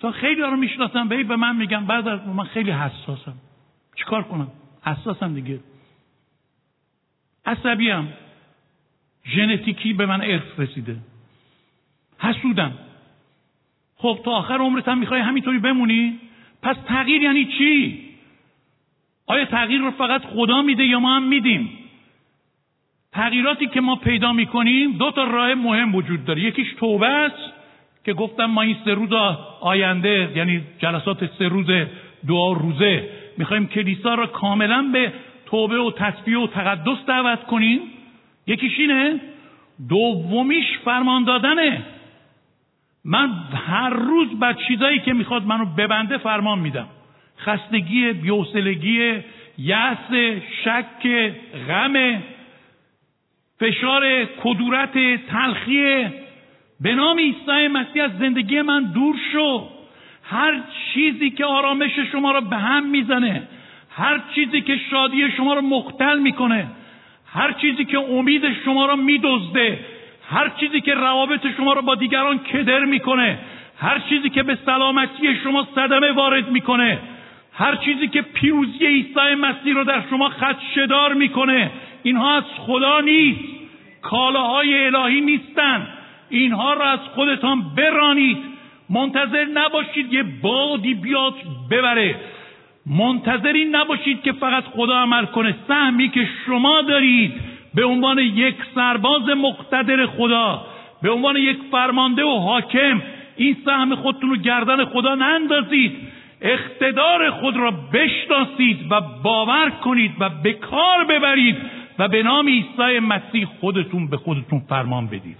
[0.00, 3.34] تا خیلی رو می‌شناسم به به من میگن بعد من خیلی حساسم.
[3.96, 4.48] چیکار کنم؟
[4.84, 5.60] حساسم دیگه.
[7.46, 8.12] عصبیم
[9.26, 10.96] ژنتیکی به من ارث رسیده.
[12.18, 12.72] حسودم.
[13.96, 16.18] خب تا آخر عمرت هم می‌خوای همینطوری بمونی؟
[16.62, 18.09] پس تغییر یعنی چی؟
[19.30, 21.70] آیا تغییر رو فقط خدا میده یا ما هم میدیم؟
[23.12, 26.42] تغییراتی که ما پیدا می‌کنیم دو تا راه مهم وجود داره.
[26.42, 27.52] یکیش توبه است
[28.04, 29.12] که گفتم ما این سه روز
[29.60, 31.66] آینده یعنی جلسات سه روز
[32.28, 35.12] دعا روزه می‌خوایم کلیسا را کاملا به
[35.46, 37.80] توبه و تصفیه و تقدس دعوت کنیم.
[38.46, 39.20] یکیش اینه
[39.88, 41.82] دومیش فرمان دادنه.
[43.04, 43.30] من
[43.66, 46.86] هر روز بر چیزایی که می‌خواد منو ببنده فرمان میدم.
[47.44, 49.14] خستگی بیوسلگی
[49.58, 50.12] یأس
[50.64, 51.32] شک
[51.68, 52.22] غم
[53.60, 56.06] فشار کدورت تلخی.
[56.80, 59.68] به نام عیسی مسیح از زندگی من دور شو.
[60.24, 60.60] هر
[60.94, 63.42] چیزی که آرامش شما را به هم می‌زنه
[63.90, 66.66] هر چیزی که شادی شما را مختل می‌کنه
[67.32, 69.78] هر چیزی که امید شما را میدزده
[70.30, 73.38] هر چیزی که روابط شما را با دیگران کدر می‌کنه
[73.78, 76.98] هر چیزی که به سلامتی شما صدمه وارد می‌کنه
[77.60, 81.70] هر چیزی که پیروزی عیسی مسیح رو در شما خدشدار می‌کنه
[82.02, 83.40] اینها از خدا نیست.
[84.02, 85.88] کالاهای الهی نیستند
[86.28, 88.38] اینها را از خودتان برانید.
[88.90, 91.34] منتظر نباشید یه بادی بیاد
[91.70, 92.14] ببره.
[92.86, 95.54] منتظری نباشید که فقط خدا عمل کنه.
[95.68, 97.32] سهمی که شما دارید
[97.74, 100.66] به عنوان یک سرباز مقتدر خدا
[101.02, 103.02] به عنوان یک فرمانده و حاکم
[103.36, 106.09] این سهم خودتون رو گردن خدا نندازید.
[106.40, 111.56] اقتدار خود را بشناسید و باور کنید و به کار ببرید
[111.98, 115.38] و به نام عیسی مسیح خودتون به خودتون فرمان بدید.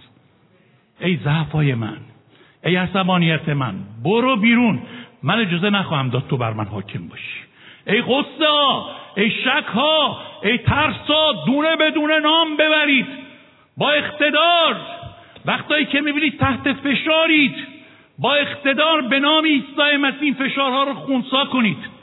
[1.01, 1.97] ای ضعفای من
[2.65, 4.83] ای عصبانیت من برو بیرون.
[5.23, 7.41] من اجازه نخواهم داد تو بر من حاکم باشی.
[7.87, 13.07] ای غصه ها ای شک ها ای ترس ها دونه به دونه نام ببرید.
[13.77, 14.77] با اقتدار
[15.47, 17.80] وقتایی که می‌بینید تحت فشارید
[18.21, 22.01] با اقتدار به نام عیسی مسیح فشارها رو خونسا کنید.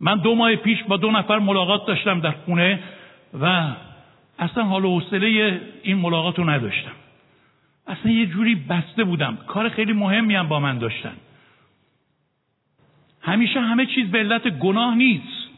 [0.00, 2.82] من دو ماه پیش با دو نفر ملاقات داشتم در خونه
[3.40, 3.72] و
[4.38, 6.92] اصلا حال و حوصله این ملاقات رو نداشتم.
[7.86, 9.38] اصلا یه جوری بسته بودم.
[9.46, 11.16] کار خیلی مهمی هم با من داشتن.
[13.20, 15.50] همیشه همه چیز به علت گناه نیست.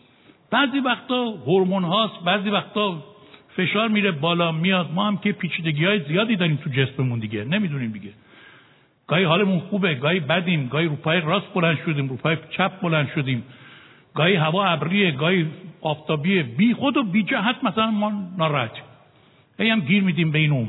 [0.50, 3.11] بعضی وقتا هورمون هاست بعضی وقتا
[3.56, 4.90] فشار میره بالا میاد.
[4.94, 7.44] ما هم که پیچیدگی های زیادی داریم تو جسممون دیگه.
[7.44, 8.10] نمی‌دونیم دیگه.
[9.06, 13.08] گاهی حالمون خوبه گاهی بدیم گاهی رو پای راست بلند شدیم رو پای چپ بلند
[13.14, 13.44] شدیم.
[14.14, 15.46] گاهی هوا ابریه گاهی
[15.80, 16.42] آفتابیه.
[16.42, 18.84] بی خود و بی جهت مثلا ما ناراحتیم
[19.58, 20.68] هی هم گیر میدیم به این اون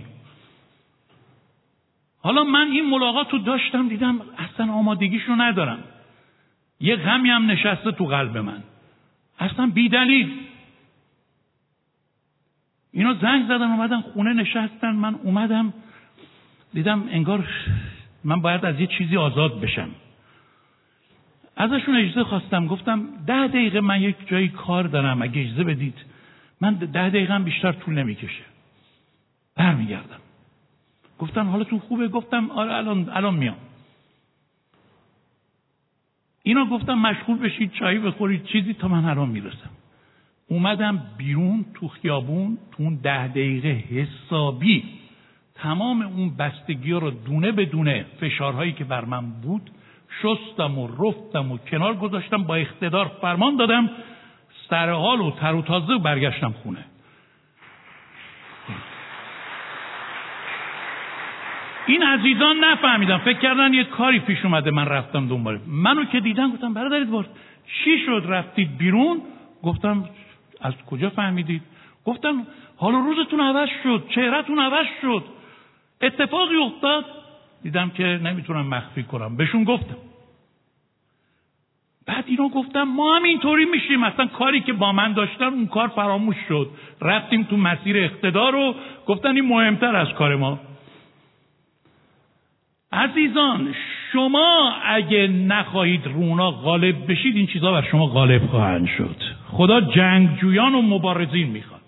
[2.23, 5.79] حالا من این ملاقات رو داشتم دیدم اصلا آمادگیش رو ندارم.
[6.79, 8.63] یه غمی هم نشسته تو قلب من.
[9.39, 10.31] اصلا بی دلیل
[12.93, 14.91] اینا زنگ زدن اومدن خونه نشستن.
[14.91, 15.73] من اومدم
[16.73, 17.47] دیدم انگار
[18.23, 19.89] من باید از یه چیزی آزاد بشم.
[21.55, 22.67] ازشون اجازه خواستم.
[22.67, 25.97] گفتم ده دقیقه من یک جایی کار دارم اگه اجازه بدید.
[26.61, 28.43] من ده دقیقه بیشتر طول نمی‌کشه.
[29.55, 30.19] برمیگردم.
[31.19, 33.57] گفتن حالتون خوبه؟ گفتم آره الان الان میام.
[36.43, 39.69] اینا گفتم مشغول بشید چایی بخورید چیزی تا من الان می‌رسم.
[40.53, 44.83] اومدم بیرون تو خیابون تو اون ده دقیقه حسابی.
[45.55, 49.71] تمام اون بستگی رو دونه به دونه فشارهایی که بر من بود
[50.21, 53.89] شستم و رفتم و کنار گذاشتم با اقتدار فرمان دادم
[54.69, 56.85] سر حال و تر و تازه برگشتم خونه.
[61.85, 65.59] این عزیزان نفهمیدم فکر کردن یه کاری پیش اومده من رفتم دنبال.
[65.67, 67.25] منو که دیدن گفتم برادرت بار
[67.83, 69.21] چی شد؟ رفتید بیرون؟
[69.63, 70.05] گفتم
[70.63, 71.61] از کجا فهمیدید؟
[72.05, 72.47] گفتم
[72.77, 75.23] حال روزتون عوض شد چهرهتون عوض شد.
[76.01, 77.05] اتفاقی افتاد
[77.63, 79.37] دیدم که نمی‌تونم مخفی کنم.
[79.37, 79.97] بهشون گفتم.
[82.05, 84.03] بعد اینو گفتم ما هم اینطوری میشیم.
[84.03, 86.69] اصلا کاری که با من داشتن اون کار فراموش شد.
[87.01, 88.75] رفتیم تو مسیر اقتدار و
[89.07, 90.59] گفتن این مهمتر از کار ما.
[92.93, 93.75] عزیزان
[94.13, 99.15] شما اگه نخواهید رونا غالب بشید این چیزها بر شما غالب خواهند شد.
[99.51, 101.81] خدا جنگجویان و مبارزین می‌خواد.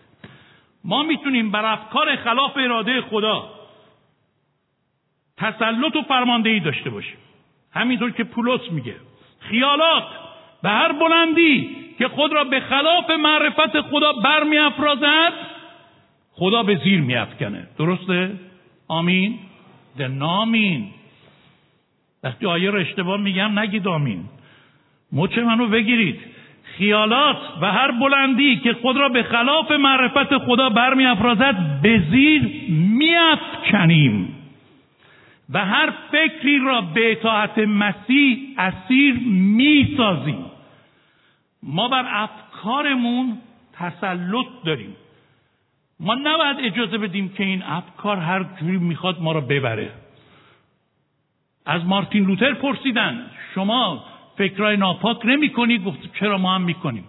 [0.84, 3.50] ما می‌تونیم بر افکار خلاف اراده خدا
[5.38, 7.18] تسلط و فرماندهی داشته باشیم.
[7.74, 8.96] همینطور که پولس میگه.
[9.40, 10.04] خیالات
[10.64, 15.34] به هر بلندی که خود را به خلاف معرفت خدا برمیافرازد
[16.32, 18.32] خدا به زیر میافکنه درسته؟
[18.88, 19.40] آمین.
[19.98, 20.88] ده نامین.
[22.24, 24.24] وقتی آیه رو اشتباه میگم نگید آمین.
[25.12, 26.20] مچ منو بگیرید.
[26.64, 34.36] خیالات و هر بلندی که خود را به خلاف معرفت خدا برمیافرازد به زیر میافکنیم.
[35.50, 40.46] و هر فکری را به اطاعت مسیح اسیر می‌سازیم.
[41.64, 43.38] ما بر افکارمون
[43.74, 44.96] تسلط داریم.
[46.00, 49.92] ما نباید اجازه بدیم که این افکار هر جوری می‌خواد ما را ببره.
[51.66, 54.06] از مارتین لوتر پرسیدن شما
[54.38, 57.04] فکرهای ناپاک نمی کنید گفت چرا ما هم می‌کنیم؟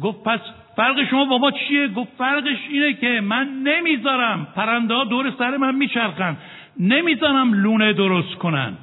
[0.00, 0.40] گفت پس
[0.76, 5.56] فرق شما با ما چیه؟ گفت فرقش اینه که من نمی‌ذارم پرنده ها دور سر
[5.56, 6.36] من میچرخن.
[6.80, 8.76] نمی‌ذارم لونه درست کنن.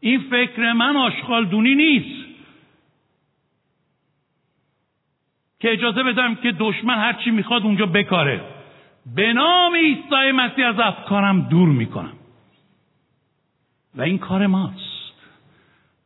[0.00, 2.22] این فکر من آشغال دونی نیست.
[5.60, 8.40] که اجازه بدم که دشمن هرچی می‌خواد اونجا بکاره.
[9.06, 12.12] به نام عیسی مسیح از افکارم دور می‌کنم.
[13.94, 15.12] و این کار ماست.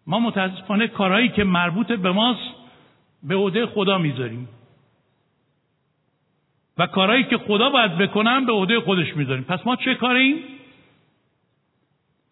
[0.07, 2.55] ما متاسفانه کارهایی که مربوط به ماست
[3.23, 4.49] به عهده خدا می‌ذاریم.
[6.79, 9.45] و کارهایی که خدا باید بکنم به عهده خودش می‌ذاریم.
[9.45, 10.37] پس ما چه کاریم؟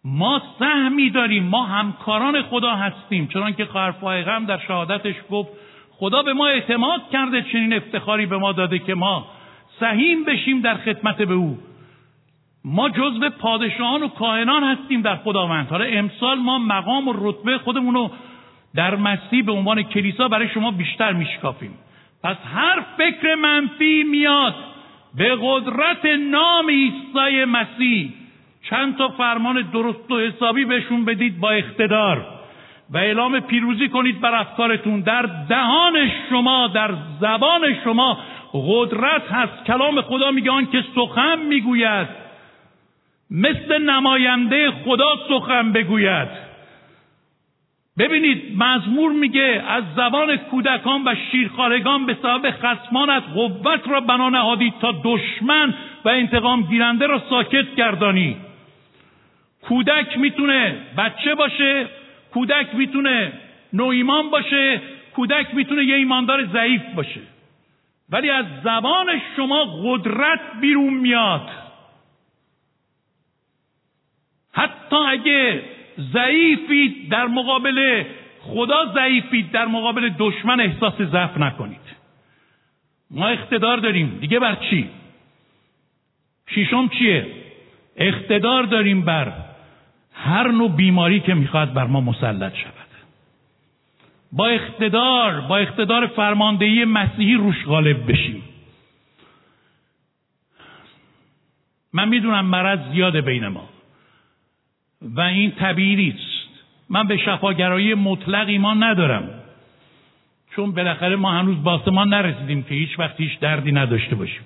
[0.03, 1.43] ما سهمی داریم.
[1.43, 3.27] ما همکاران خدا هستیم.
[3.27, 5.49] چون که خواهر در شهادتش گفت
[5.91, 9.27] خدا به ما اعتماد کرده چنین افتخاری به ما داده که ما
[9.79, 11.57] سهیم بشیم در خدمت به او.
[12.65, 15.67] ما جزو پادشاهان و کاهنان هستیم در خداوند.
[15.67, 18.11] حالا امسال ما مقام و رتبه خودمون رو
[18.75, 21.73] در مسیح به عنوان کلیسا برای شما بیشتر میشکافیم.
[22.23, 24.55] پس هر فکر منفی میاد.
[25.17, 28.13] به قدرت نام عیسی مسیح.
[28.69, 32.25] چند تا فرمان درست و حسابی بهشون بدید با اقتدار.
[32.89, 35.01] و اعلام پیروزی کنید بر افکارتون.
[35.01, 38.17] در دهان شما در زبان شما
[38.53, 39.65] قدرت هست.
[39.65, 42.07] کلام خدا میگه آن که سخن می‌گوید
[43.31, 46.45] مثل نماینده خدا سخن بگوید.
[47.97, 54.73] ببینید مزمور میگه از زبان کودکان و شیرخارگان به سبب خسمانت قوت را بنا نهادید
[54.81, 55.73] تا دشمن
[56.05, 58.37] و انتقام گیرنده را ساکت گردانی.
[59.61, 61.87] کودک می‌تونه بچه باشه
[62.33, 63.31] کودک می‌تونه
[63.73, 64.81] نو ایمان باشه
[65.15, 67.19] کودک می‌تونه یه ایماندار ضعیف باشه.
[68.09, 71.49] ولی از زبان شما قدرت بیرون میاد.
[74.51, 75.63] حتی اگه
[76.13, 78.03] ضعیفید در مقابل
[78.39, 81.95] خدا ضعیفید در مقابل دشمن احساس ضعف نکنید.
[83.11, 84.17] ما اقتدار داریم.
[84.21, 84.89] دیگه بر چی؟
[86.47, 87.27] شیشم چیه؟
[87.95, 89.33] اقتدار داریم بر
[90.13, 92.84] هر نوع بیماری که می‌خواد بر ما مسلط شود.
[94.35, 98.43] با اقتدار با اقتدار فرماندهی مسیحی روش غالب بشیم.
[101.93, 103.69] من می‌دونم مرض زیاده بین ما
[105.01, 106.49] و این طبیعی است
[106.89, 109.29] من به شفاگرایی مطلق ایمان ندارم.
[110.55, 114.41] چون بالاخره ما هنوز به آسمان نرسیدیم که هیچ وقت هیچ دردی نداشته باشیم.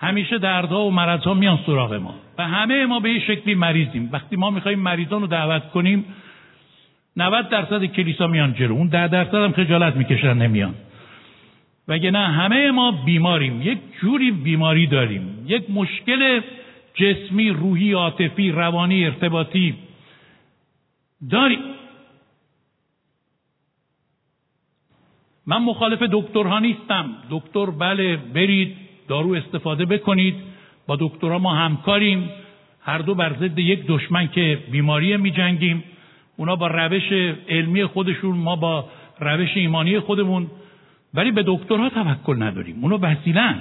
[0.00, 4.08] همیشه دردها و مرضها میان سراغ ما و همه ما به یه شکلی مریضیم.
[4.12, 6.04] وقتی ما می‌خوایم مریضان رو دعوت کنیم
[7.16, 8.74] 90 درصد کلیسا میان جلو.
[8.74, 10.74] اون 10 درصد هم خجالت می‌کشن نمیان.
[11.88, 13.62] وگه نه همه ما بیماریم.
[13.62, 15.44] یک جوری بیماری داریم.
[15.46, 16.40] یک مشکل
[16.94, 19.74] جسمی روحی عاطفی روانی ارتباطی
[21.30, 21.58] داریم.
[25.46, 27.14] من مخالف دکترها نیستم.
[27.30, 28.76] دکتر بله برید
[29.08, 30.34] دارو استفاده بکنید.
[30.86, 32.30] با دکترها ما همکاریم.
[32.80, 35.84] هر دو بر ضد یک دشمن که بیماری می جنگیم
[36.38, 37.12] اونا با روش
[37.48, 38.84] علمی خودشون ما با
[39.20, 40.46] روش ایمانی خودمون
[41.14, 43.60] ولی به دکترها توکل نداریم اونا وسیلن.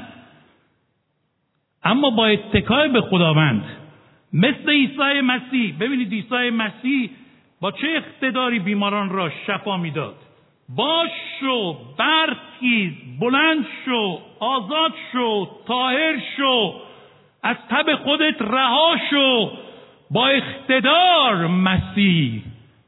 [1.84, 3.64] اما با اتکای به خداوند
[4.34, 7.10] مثل عیسی مسیح ببینید عیسی مسیح
[7.62, 10.16] با چه اقتداری بیماران را شفا می‌داد؟
[10.76, 11.10] باش
[11.40, 16.74] شو برخیز بلند شو آزاد شو طاهر شو
[17.44, 19.52] از تب خودت رها شو.
[20.12, 22.42] با اقتدار مسیح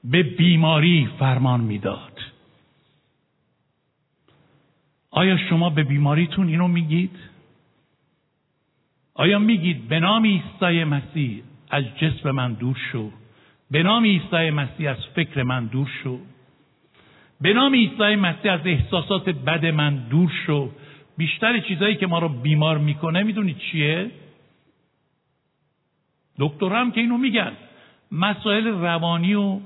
[0.03, 2.19] به بیماری فرمان می‌داد.
[5.11, 7.19] آیا شما به بیماریتون اینو میگید؟
[9.13, 13.11] آیا میگید به نام عیسی مسیح از جسم من دور شو؟
[13.71, 16.19] به نام عیسی مسیح از فکر من دور شو؟
[17.41, 20.69] به نام عیسی مسیح از احساسات بد من دور شو؟
[21.17, 24.11] بیشتر چیزایی که ما رو بیمار می‌کنه می‌دونید چیه؟
[26.39, 27.51] دکتر هم که اینو میگن.
[28.11, 29.59] مسائل روانی و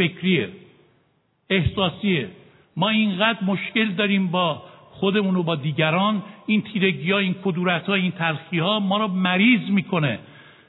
[0.00, 0.48] فکریه
[1.50, 2.28] احساسیه
[2.76, 7.94] ما اینقدر مشکل داریم با خودمون و با دیگران این تیرگی ها این کدورت ها
[7.94, 10.18] این تلخی ها ما رو مریض می‌کنه.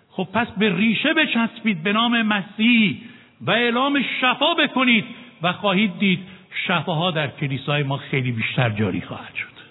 [0.09, 2.97] خب پس به ریشه بچسبید به نام مسیح
[3.41, 5.05] و اعلام شفا بکنید
[5.41, 6.19] و خواهید دید
[6.67, 9.61] شفاها در کلیسای ما خیلی بیشتر جاری خواهد شد.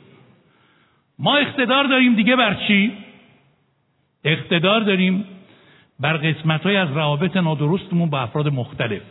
[1.19, 2.93] ما اقتدار داریم دیگه بر چی؟
[4.25, 5.25] اقتدار داریم
[6.01, 9.03] بر قسمت های از روابط نادرستمون با افراد مختلف.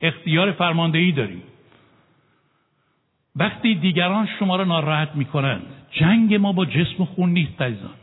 [0.00, 1.42] اختیار فرماندهی داریم.
[3.36, 7.94] وقتی دیگران شما را ناراحت می‌کنند جنگ ما با جسم خون نیست عزیزان.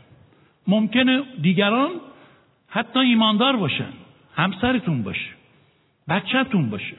[0.66, 1.90] ممکنه دیگران
[2.68, 3.92] حتی ایماندار باشن
[4.34, 5.30] همسرتون باشه
[6.08, 6.96] بچهتون باشه.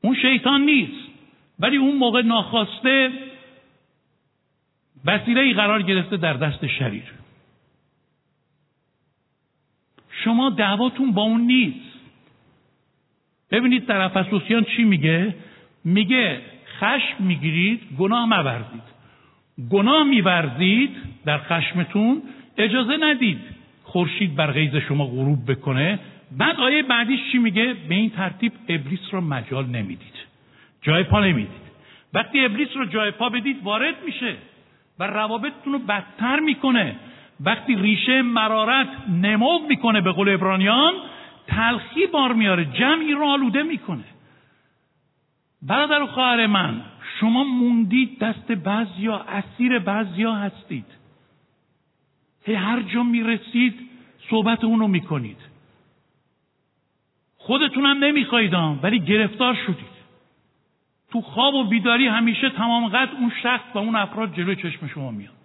[0.00, 1.08] اون شیطان نیست
[1.58, 3.12] ولی اون موقع ناخواسته
[5.04, 7.12] وسیله قرار گرفته در دست شریر.
[10.38, 11.98] شما دعواتون با اون نیست.
[13.50, 15.34] ببینید در افسوسیان چی میگه؟
[15.84, 16.40] میگه
[16.78, 18.82] خشم می‌گیرید گناه مورزید
[19.70, 20.90] گناه میورزید
[21.24, 22.22] در خشمتون
[22.58, 23.38] اجازه ندید
[23.82, 25.98] خورشید بر غیز شما غروب بکنه.
[26.38, 30.18] بعد آیه بعدیش چی میگه؟ به این ترتیب ابلیس رو مجال نمی‌دید.
[30.82, 31.68] جای پا نمی‌دید.
[32.14, 34.34] وقتی ابلیس رو جای پا بدید وارد میشه
[34.98, 36.96] و روابطتون رو بدتر می‌کنه.
[37.40, 40.92] وقتی ریشه مرارت نمو می‌کنه به قول ابرانیان
[41.46, 44.04] تلخی بار میاره جمعی رو آلوده می‌کنه.
[45.62, 46.82] برادر و خواهر من
[47.20, 50.84] شما موندید دست بعضیا اسیر بعضیا هستید.
[52.44, 53.74] هی هر جا می‌رسید
[54.30, 55.38] صحبت اونو می‌کنید.
[57.38, 59.98] خودتونم نمی‌خواید ولی گرفتار شدید.
[61.10, 65.10] تو خواب و بیداری همیشه تمام قد اون شخص و اون افراد جلوی چشم شما
[65.10, 65.37] میاد.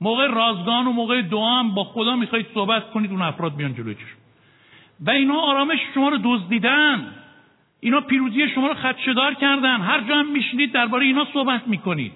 [0.00, 3.94] موقع رازگان و موقع دعا هم با خدا می‌خواید صحبت کنید اون افراد میان جلوی
[3.94, 4.16] چشم.
[5.00, 7.14] و اینا آرامش شما رو دزدیدن.
[7.80, 9.80] اینا پیروزی شما رو خدشدار کردن.
[9.80, 12.12] هر جا هم میشینید درباره اینا صحبت می‌کنید.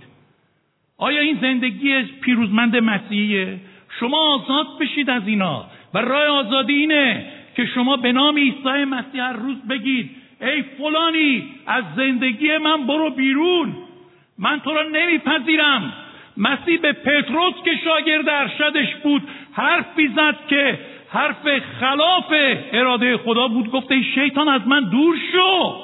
[0.99, 3.61] آیا این زندگی پیروزمند مسیحیه؟
[4.01, 5.64] شما آزاد بشید از اینا.
[5.95, 10.11] و راه آزادی اینه که شما به نام عیسی مسیح هر روز بگید
[10.41, 13.76] ای فلانی از زندگی من برو بیرون.
[14.39, 15.93] من تو را نمیپذیرم.
[16.41, 19.22] مسیح به پتروس که شاگرد ارشدش بود
[19.53, 20.78] حرفی زد که
[21.11, 22.32] حرف خلاف
[22.72, 23.70] اراده خدا بود.
[23.70, 25.74] گفته شیطان از من دور شو.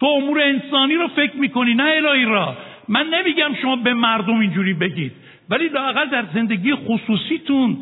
[0.00, 2.56] تو امور انسانی رو فکر می‌کنی نه الهی را.
[2.88, 5.12] من نمیگم شما به مردم اینجوری بگید
[5.50, 7.76] ولی لاقل در زندگی خصوصیتون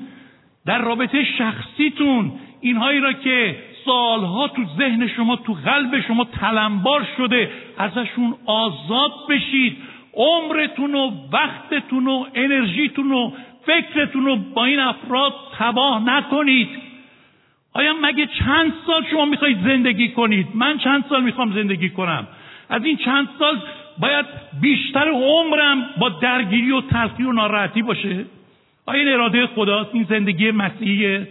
[0.66, 7.50] در رابطه شخصیتون اینهایی را که سالها تو ذهن شما تو قلب شما تلمبار شده
[7.78, 9.76] ازشون آزاد بشید.
[10.16, 13.30] عمرتون و وقتتون و انرژیتون و
[13.66, 16.68] فکرتون رو با این افراد تباه نکنید.
[17.72, 22.26] آیا مگه چند سال شما می‌خواید زندگی کنید؟ من چند سال می‌خوام زندگی کنم؟
[22.68, 23.58] از این چند سال
[23.98, 24.26] باید
[24.60, 28.24] بیشتر عمرم با درگیری و تلخی و ناراحتی باشه؟
[28.86, 31.28] آیا این اراده خداست؟ این زندگی مسیحیه؟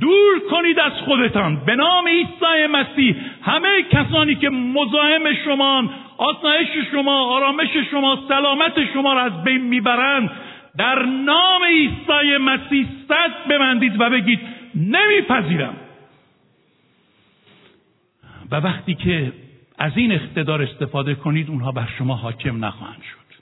[0.00, 1.64] دور کنید از خودتان.
[1.66, 3.16] به نام عیسی مسیح.
[3.42, 10.30] همه کسانی که مزاحم شما آسایش شما آرامش شما سلامت شما را از بین می‌برند
[10.78, 14.40] در نام عیسی مسیح صد ببندید و بگید
[14.74, 15.76] نمیپذیرم.
[18.50, 19.32] و وقتی که
[19.78, 23.34] از این اقتدار استفاده کنید اونها بر شما حاکم نخواهند شد.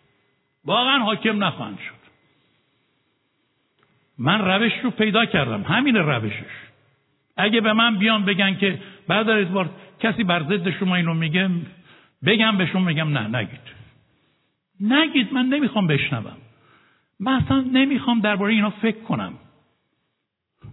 [0.65, 2.00] واقعا حاکم نخواهند شد.
[4.21, 5.63] من روش رو پیدا کردم.
[5.63, 6.71] همین روشش.
[7.37, 11.51] اگه به من بیان بگن که بعد بار کسی بر ضد شما اینو میگه
[12.25, 13.61] بگم به شما میگم نه نگید.
[14.81, 16.37] نگید من نمی‌خوام بشنوم.
[17.21, 19.33] من اصلا نمی‌خوام درباره اینا فکر کنم.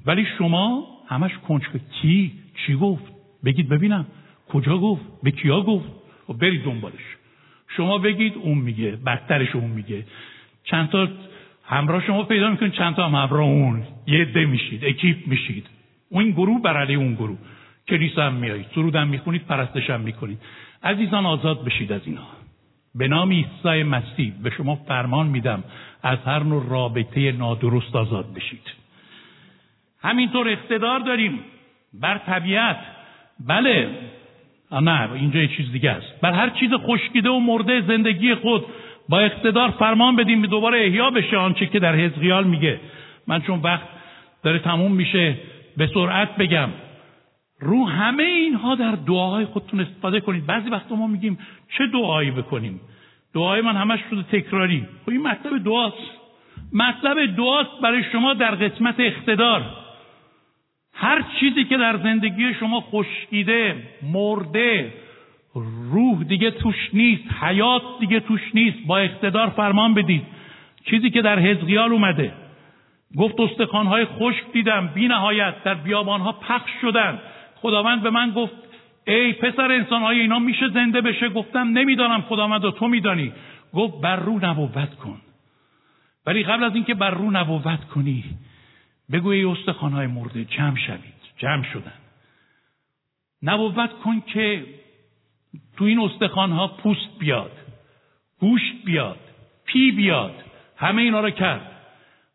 [0.06, 1.62] ولی شما همش کنج
[2.02, 2.32] کی
[2.66, 3.04] چی گفت؟
[3.46, 4.06] بگید ببینم.
[4.50, 5.90] کجا گفت؟ به کیا گفت؟
[6.30, 7.16] و برید دنبالش.
[7.68, 10.06] شما بگید اون میگه بدترش اون میگه.
[10.64, 11.08] چند تا
[11.68, 15.68] همراه شما پیدا می‌کنید چند تا هم همراه اون یه عده میشید اکیپ میشید.
[16.10, 17.38] اون گروه بر علیه اون گروه.
[17.88, 20.38] کلیسا هم میایید سرود هم می‌خونید پرستش هم می‌کنید.
[20.84, 22.28] عزیزان آزاد بشید از اینا.
[22.96, 25.64] به نام عیسی مسیح به شما فرمان میدم
[26.04, 28.74] از هر نوع رابطه نادرست آزاد بشید.
[30.02, 31.40] همینطور اقتدار داریم
[31.94, 32.78] بر طبیعت.
[33.48, 33.90] بله.
[34.72, 36.22] نه اینجا یه چیز دیگه است.
[36.22, 38.66] بر هر چیز خشکیده و مرده زندگی خود
[39.10, 42.80] با اقتدار فرمان بدیم دوباره احیا بشه آنچه که در حزقیال میگه.
[43.28, 43.88] من چون وقت
[44.44, 45.36] داره تموم میشه
[45.78, 46.70] به سرعت بگم.
[47.60, 50.46] رو همه اینها در دعاهای خودتون استفاده کنید.
[50.46, 51.38] بعضی وقتا ما میگیم
[51.78, 52.82] چه دعایی بکنیم؟
[53.34, 54.86] دعای من همش شده تکراری.
[55.06, 56.12] خب این مطلب دعاست.
[56.74, 59.66] مطلب دعاست برای شما در قسمت اقتدار.
[60.94, 64.94] هر چیزی که در زندگی شما خشکیده مرده
[65.92, 68.78] روح دیگه توش نیست حیات دیگه توش نیست.
[68.88, 70.24] با اقتدار فرمان بدید.
[70.86, 72.34] چیزی که در حزقیال اومده.
[73.18, 77.20] گفت استخوانهای خشک دیدم بی نهایت در بیابانها پخش شدن.
[77.56, 78.54] خداوند به من گفت
[79.08, 83.34] ای پسر انسانهای اینا میشه زنده بشه؟ گفتم نمی‌دانم خداوند و تو میدانی.
[83.74, 85.22] گفت بر رو نبوت کن.
[86.26, 88.24] ولی قبل از اینکه بر رو نبوت کنی
[89.12, 91.18] بگو ای استخوانهای مرده جمع شوید.
[91.38, 91.94] جمع شدن.
[93.44, 94.66] نبوت کن که
[95.78, 97.52] تو این استخوانها پوست بیاد
[98.40, 99.20] گوشت بیاد
[99.66, 100.44] پی بیاد
[100.78, 101.72] همه اینا رو کرد.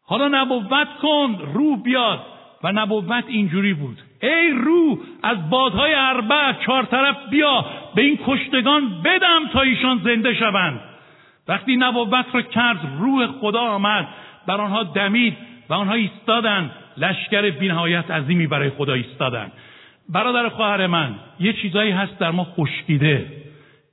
[0.06, 2.26] حالا نبوت کن روح بیاد.
[2.62, 3.98] و نبوت اینجوری بود.
[4.22, 7.66] ای روح از بادهای اربع چهار طرف بیا.
[7.94, 10.80] به این کشتگان بدم تا ایشان زنده شوند.
[11.48, 14.08] وقتی نبوت را کرد روح خدا آمد.
[14.46, 15.36] بر آنها دمید
[15.68, 16.70] و آنها ایستادند.
[16.96, 19.52] لشکر بینهایت عظیمی برای خدا ایستادند.
[20.08, 23.26] برادر خواهر من یه چیزایی هست در ما خشکیده.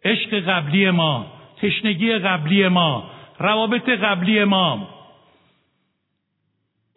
[0.05, 1.25] عشق قبلی ما
[1.61, 4.89] تشنگی قبلی ما روابط قبلی ما.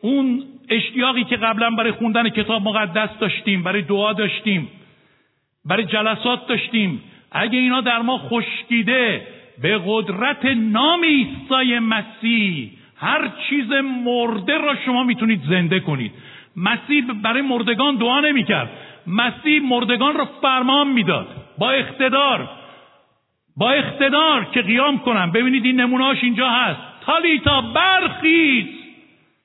[0.03, 4.69] اون اشتیاقی که قبلا برای خوندن کتاب مقدس داشتیم برای دعا داشتیم
[5.65, 7.03] برای جلسات داشتیم
[7.33, 9.27] اگه اینا در ما خشکیده
[9.63, 13.73] به قدرت نام عیسی مسیح هر چیز
[14.05, 16.13] مرده را شما می‌تونید زنده کنید.
[16.57, 18.71] مسیح برای مردگان دعا نمی‌کرد.
[19.07, 21.27] مسیح مردگان را فرمان می‌داد.
[21.59, 22.49] با اقتدار.
[23.57, 25.33] با اقتدار که قیام کنم.
[25.33, 26.81] ببینید این نمونهاش اینجا هست.
[27.07, 28.67] تالیتا برخیز.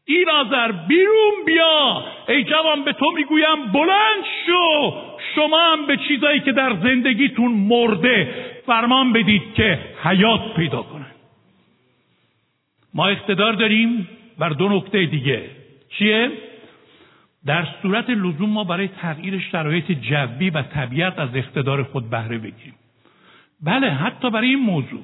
[0.06, 2.04] ایرازر بیرون بیا.
[2.28, 4.94] ای جوان به تو می‌گویم بلند شو.
[5.36, 8.34] شما هم به چیزایی که در زندگیتون مرده
[8.66, 11.12] فرمان بدید که حیات پیدا کنن.
[12.94, 15.50] ما اقتدار داریم بر دو نکته دیگه.
[15.98, 16.32] چیه؟
[17.46, 22.76] در صورت لزوم ما برای تغییر شرایط جوی و طبیعت از اقتدار خود بهره بگیریم.
[23.64, 25.04] بله حتی برای این موضوع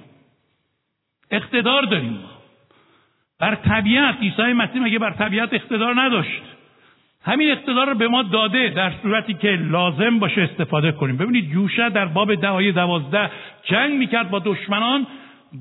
[1.31, 2.29] اقتدار داریم ما.
[3.39, 6.41] بر طبیعت عیسی مسیح مگه بر طبیعت اقتدار نداشت؟
[7.25, 11.17] همین اقتدار رو به ما داده در صورتی که لازم باشه استفاده کنیم.
[11.17, 13.31] ببینید یوشع در باب دعای دوازده
[13.63, 15.07] جنگ می‌کرد با دشمنان.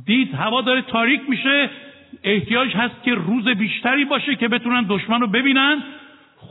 [0.06, 1.70] دید هوا داره تاریک میشه.
[2.24, 5.82] احتیاج هست که روز بیشتری باشه که بتونن دشمن رو ببینن.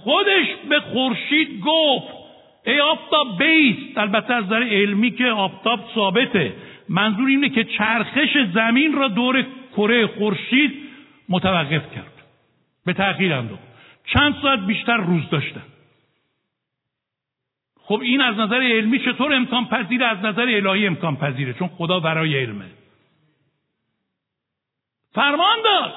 [0.04, 2.22] خودش به خورشید گفت
[2.66, 6.54] ای آفتاب بیست البته از نظر علمی که آفتاب ثابته.
[6.90, 9.46] منظور اینه که چرخش زمین را دور
[9.78, 10.74] کره خورشید
[11.30, 12.14] متوقف کرد.
[12.86, 13.64] به تأخیر انداخت.
[14.06, 15.64] چند ساعت بیشتر روز داشتن.
[17.82, 22.00] خب این از نظر علمی چطور امکان پذیره؟ از نظر الهی امکان پذیره چون خدا
[22.00, 22.66] برای علمه.
[25.14, 25.94] فرمان داد.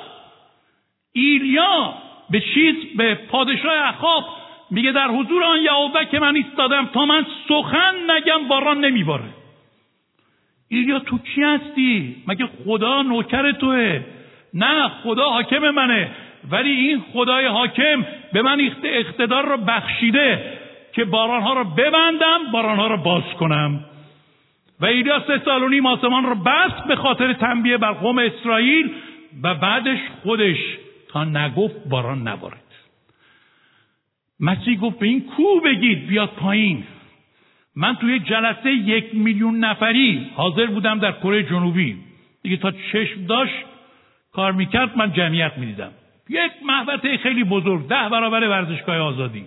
[1.13, 1.95] ایلیا
[2.35, 4.25] به چیز به پادشاه اخاب
[4.71, 9.25] میگه در حضور آن یهوه که من ایستادم تا من سخن نگم باران نمیباره.
[10.69, 14.01] ایلیا تو کی هستی؟ مگه خدا نوکر توه؟
[14.55, 16.11] نه خدا حاکم منه.
[16.51, 20.59] ولی این خدای حاکم به من اقتدار رو بخشیده
[20.93, 23.85] که بارانها رو ببندم بارانها رو باز کنم.
[24.81, 28.91] و ایلیا سه سال و نیم آسمان رو بست به خاطر تنبیه بر قوم اسرائیل
[29.43, 30.59] و بعدش خودش.
[31.17, 32.61] نگفت باران نبارد.
[34.41, 36.85] مسیح گفت به این کو بگید بیاد پایین.
[37.77, 41.97] من توی جلسه یک میلیون نفری حاضر بودم در کره جنوبی.
[42.43, 43.65] دیگه تا چشم داشت
[44.33, 45.91] کار می‌کرد من جمعیت می‌دیدم.
[46.29, 49.45] یک محوطه خیلی بزرگ ده برابر ورزشگاه آزادی.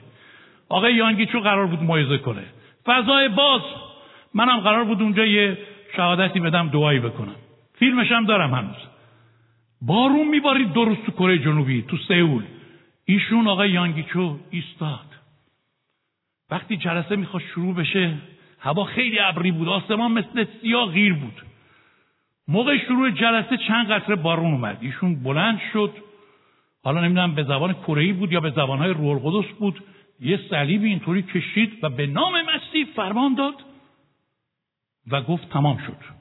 [0.69, 2.43] آقای یانگیچو قرار بود موعظه کنه.
[2.85, 3.61] فضای باز.
[4.33, 5.57] منم قرار بود اونجا یه
[5.95, 7.35] شهادتی بدم دعایی بکنم.
[7.73, 8.96] فیلمش هم دارم هنوز.
[9.81, 12.43] بارون میبارید روز تو کره جنوبی تو سئول
[13.05, 15.05] ایشون آقای یانگیچو ایستاد
[16.49, 18.17] وقتی جلسه می‌خواست شروع بشه
[18.59, 21.41] هوا خیلی ابری بود آسمان مثل سیاه غیر بود
[22.47, 25.93] موقع شروع جلسه چند قطره بارون اومد ایشون بلند شد
[26.83, 29.83] حالا نمی‌دونم به زبان کره بود یا به زبانهای روح القدس بود
[30.19, 33.55] یه صلیبی اینطوری کشید و به نام مسیح فرمان داد
[35.11, 36.16] و گفت تمام شد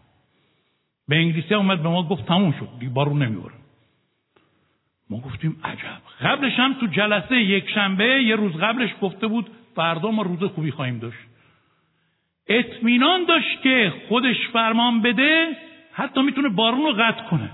[1.09, 3.55] به انگلیسی اومد به ما گفت تمام شد دیگه بارون نمیباره
[5.11, 6.01] ما گفتیم عجب.
[6.21, 10.71] قبلش هم تو جلسه یک شنبه یه روز قبلش گفته بود فردا ما روز خوبی
[10.71, 11.19] خواهیم داشت.
[12.49, 15.57] اطمینان داشت که خودش فرمان بده
[15.93, 17.51] حتی می‌تونه بارون رو قطع کنه.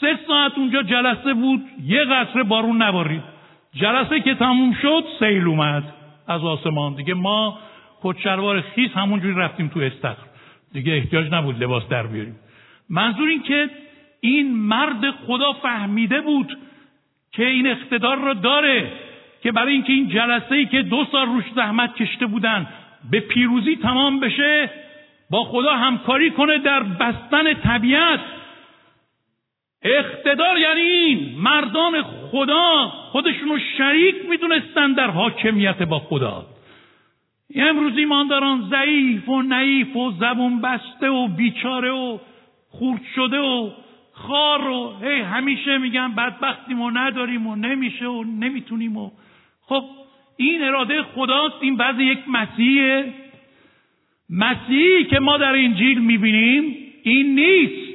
[0.00, 3.22] سه ساعت اونجا جلسه بود یه قطره بارون نبارید.
[3.74, 5.94] جلسه که تموم شد سیل اومد
[6.26, 6.94] از آسمان.
[6.94, 7.58] دیگه ما
[8.02, 10.26] کچروار خیس همونجوری رفتیم تو استخر.
[10.72, 12.36] دیگه احتیاج نبود لباس در بیاریم.
[12.90, 13.70] منظور این که
[14.20, 16.58] این مرد خدا فهمیده بود
[17.32, 18.92] که این اقتدار رو داره
[19.42, 22.66] که برای اینکه این جلسه ای که دو سال روش زحمت کشته بودن
[23.10, 24.70] به پیروزی تمام بشه
[25.30, 28.20] با خدا همکاری کنه در بستن طبیعت.
[29.82, 36.46] اقتدار یعنی این مردان خدا خودشون رو شریک می‌دونستن در حاکمیت با خدا.
[37.54, 42.18] امروز ایمانداران ضعیف و نعیف و زبون بسته و بیچاره و
[42.78, 43.70] خورد شده و
[44.12, 49.10] خار و هی همیشه میگن بدبختیم و نداریم و نمیشه و نمی‌تونیم و
[49.62, 49.84] خب
[50.36, 53.12] این اراده خداست این بعض یک مسیحه
[54.30, 57.94] مسیحی که ما در انجیل می‌بینیم این نیست.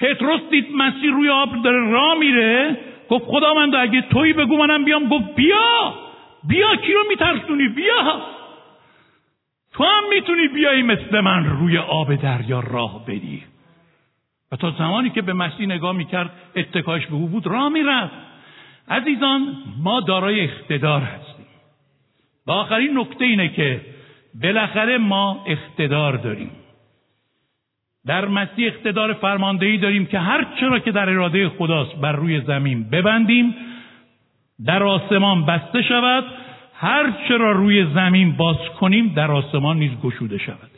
[0.00, 2.78] پتروس دید مسیح روی آب داره راه میره
[3.10, 5.94] گفت خدا من اگه تویی بگو منم بیام گفت بیا
[6.48, 8.22] بیا کی رو میترسونی؟ بیا.
[9.72, 13.42] تو هم می‌تونی بیایی مثل من روی آب دریا راه بدی.
[14.52, 18.14] و تا زمانی که به مسیح نگاه می‌کرد اتکاش به او بود راه می‌رفت.
[18.88, 21.46] عزیزان ما دارای اقتدار هستیم.
[22.46, 23.80] و آخرین نکته اینه که
[24.42, 26.50] بالاخره ما اقتدار داریم.
[28.06, 32.90] در مسیح اقتدار فرماندهی داریم که هر چرا که در اراده خداست بر روی زمین
[32.90, 33.54] ببندیم
[34.66, 36.24] در آسمان بسته شود
[36.80, 40.70] هر چرا روی زمین باز کنیم در آسمان نیز گشوده شود.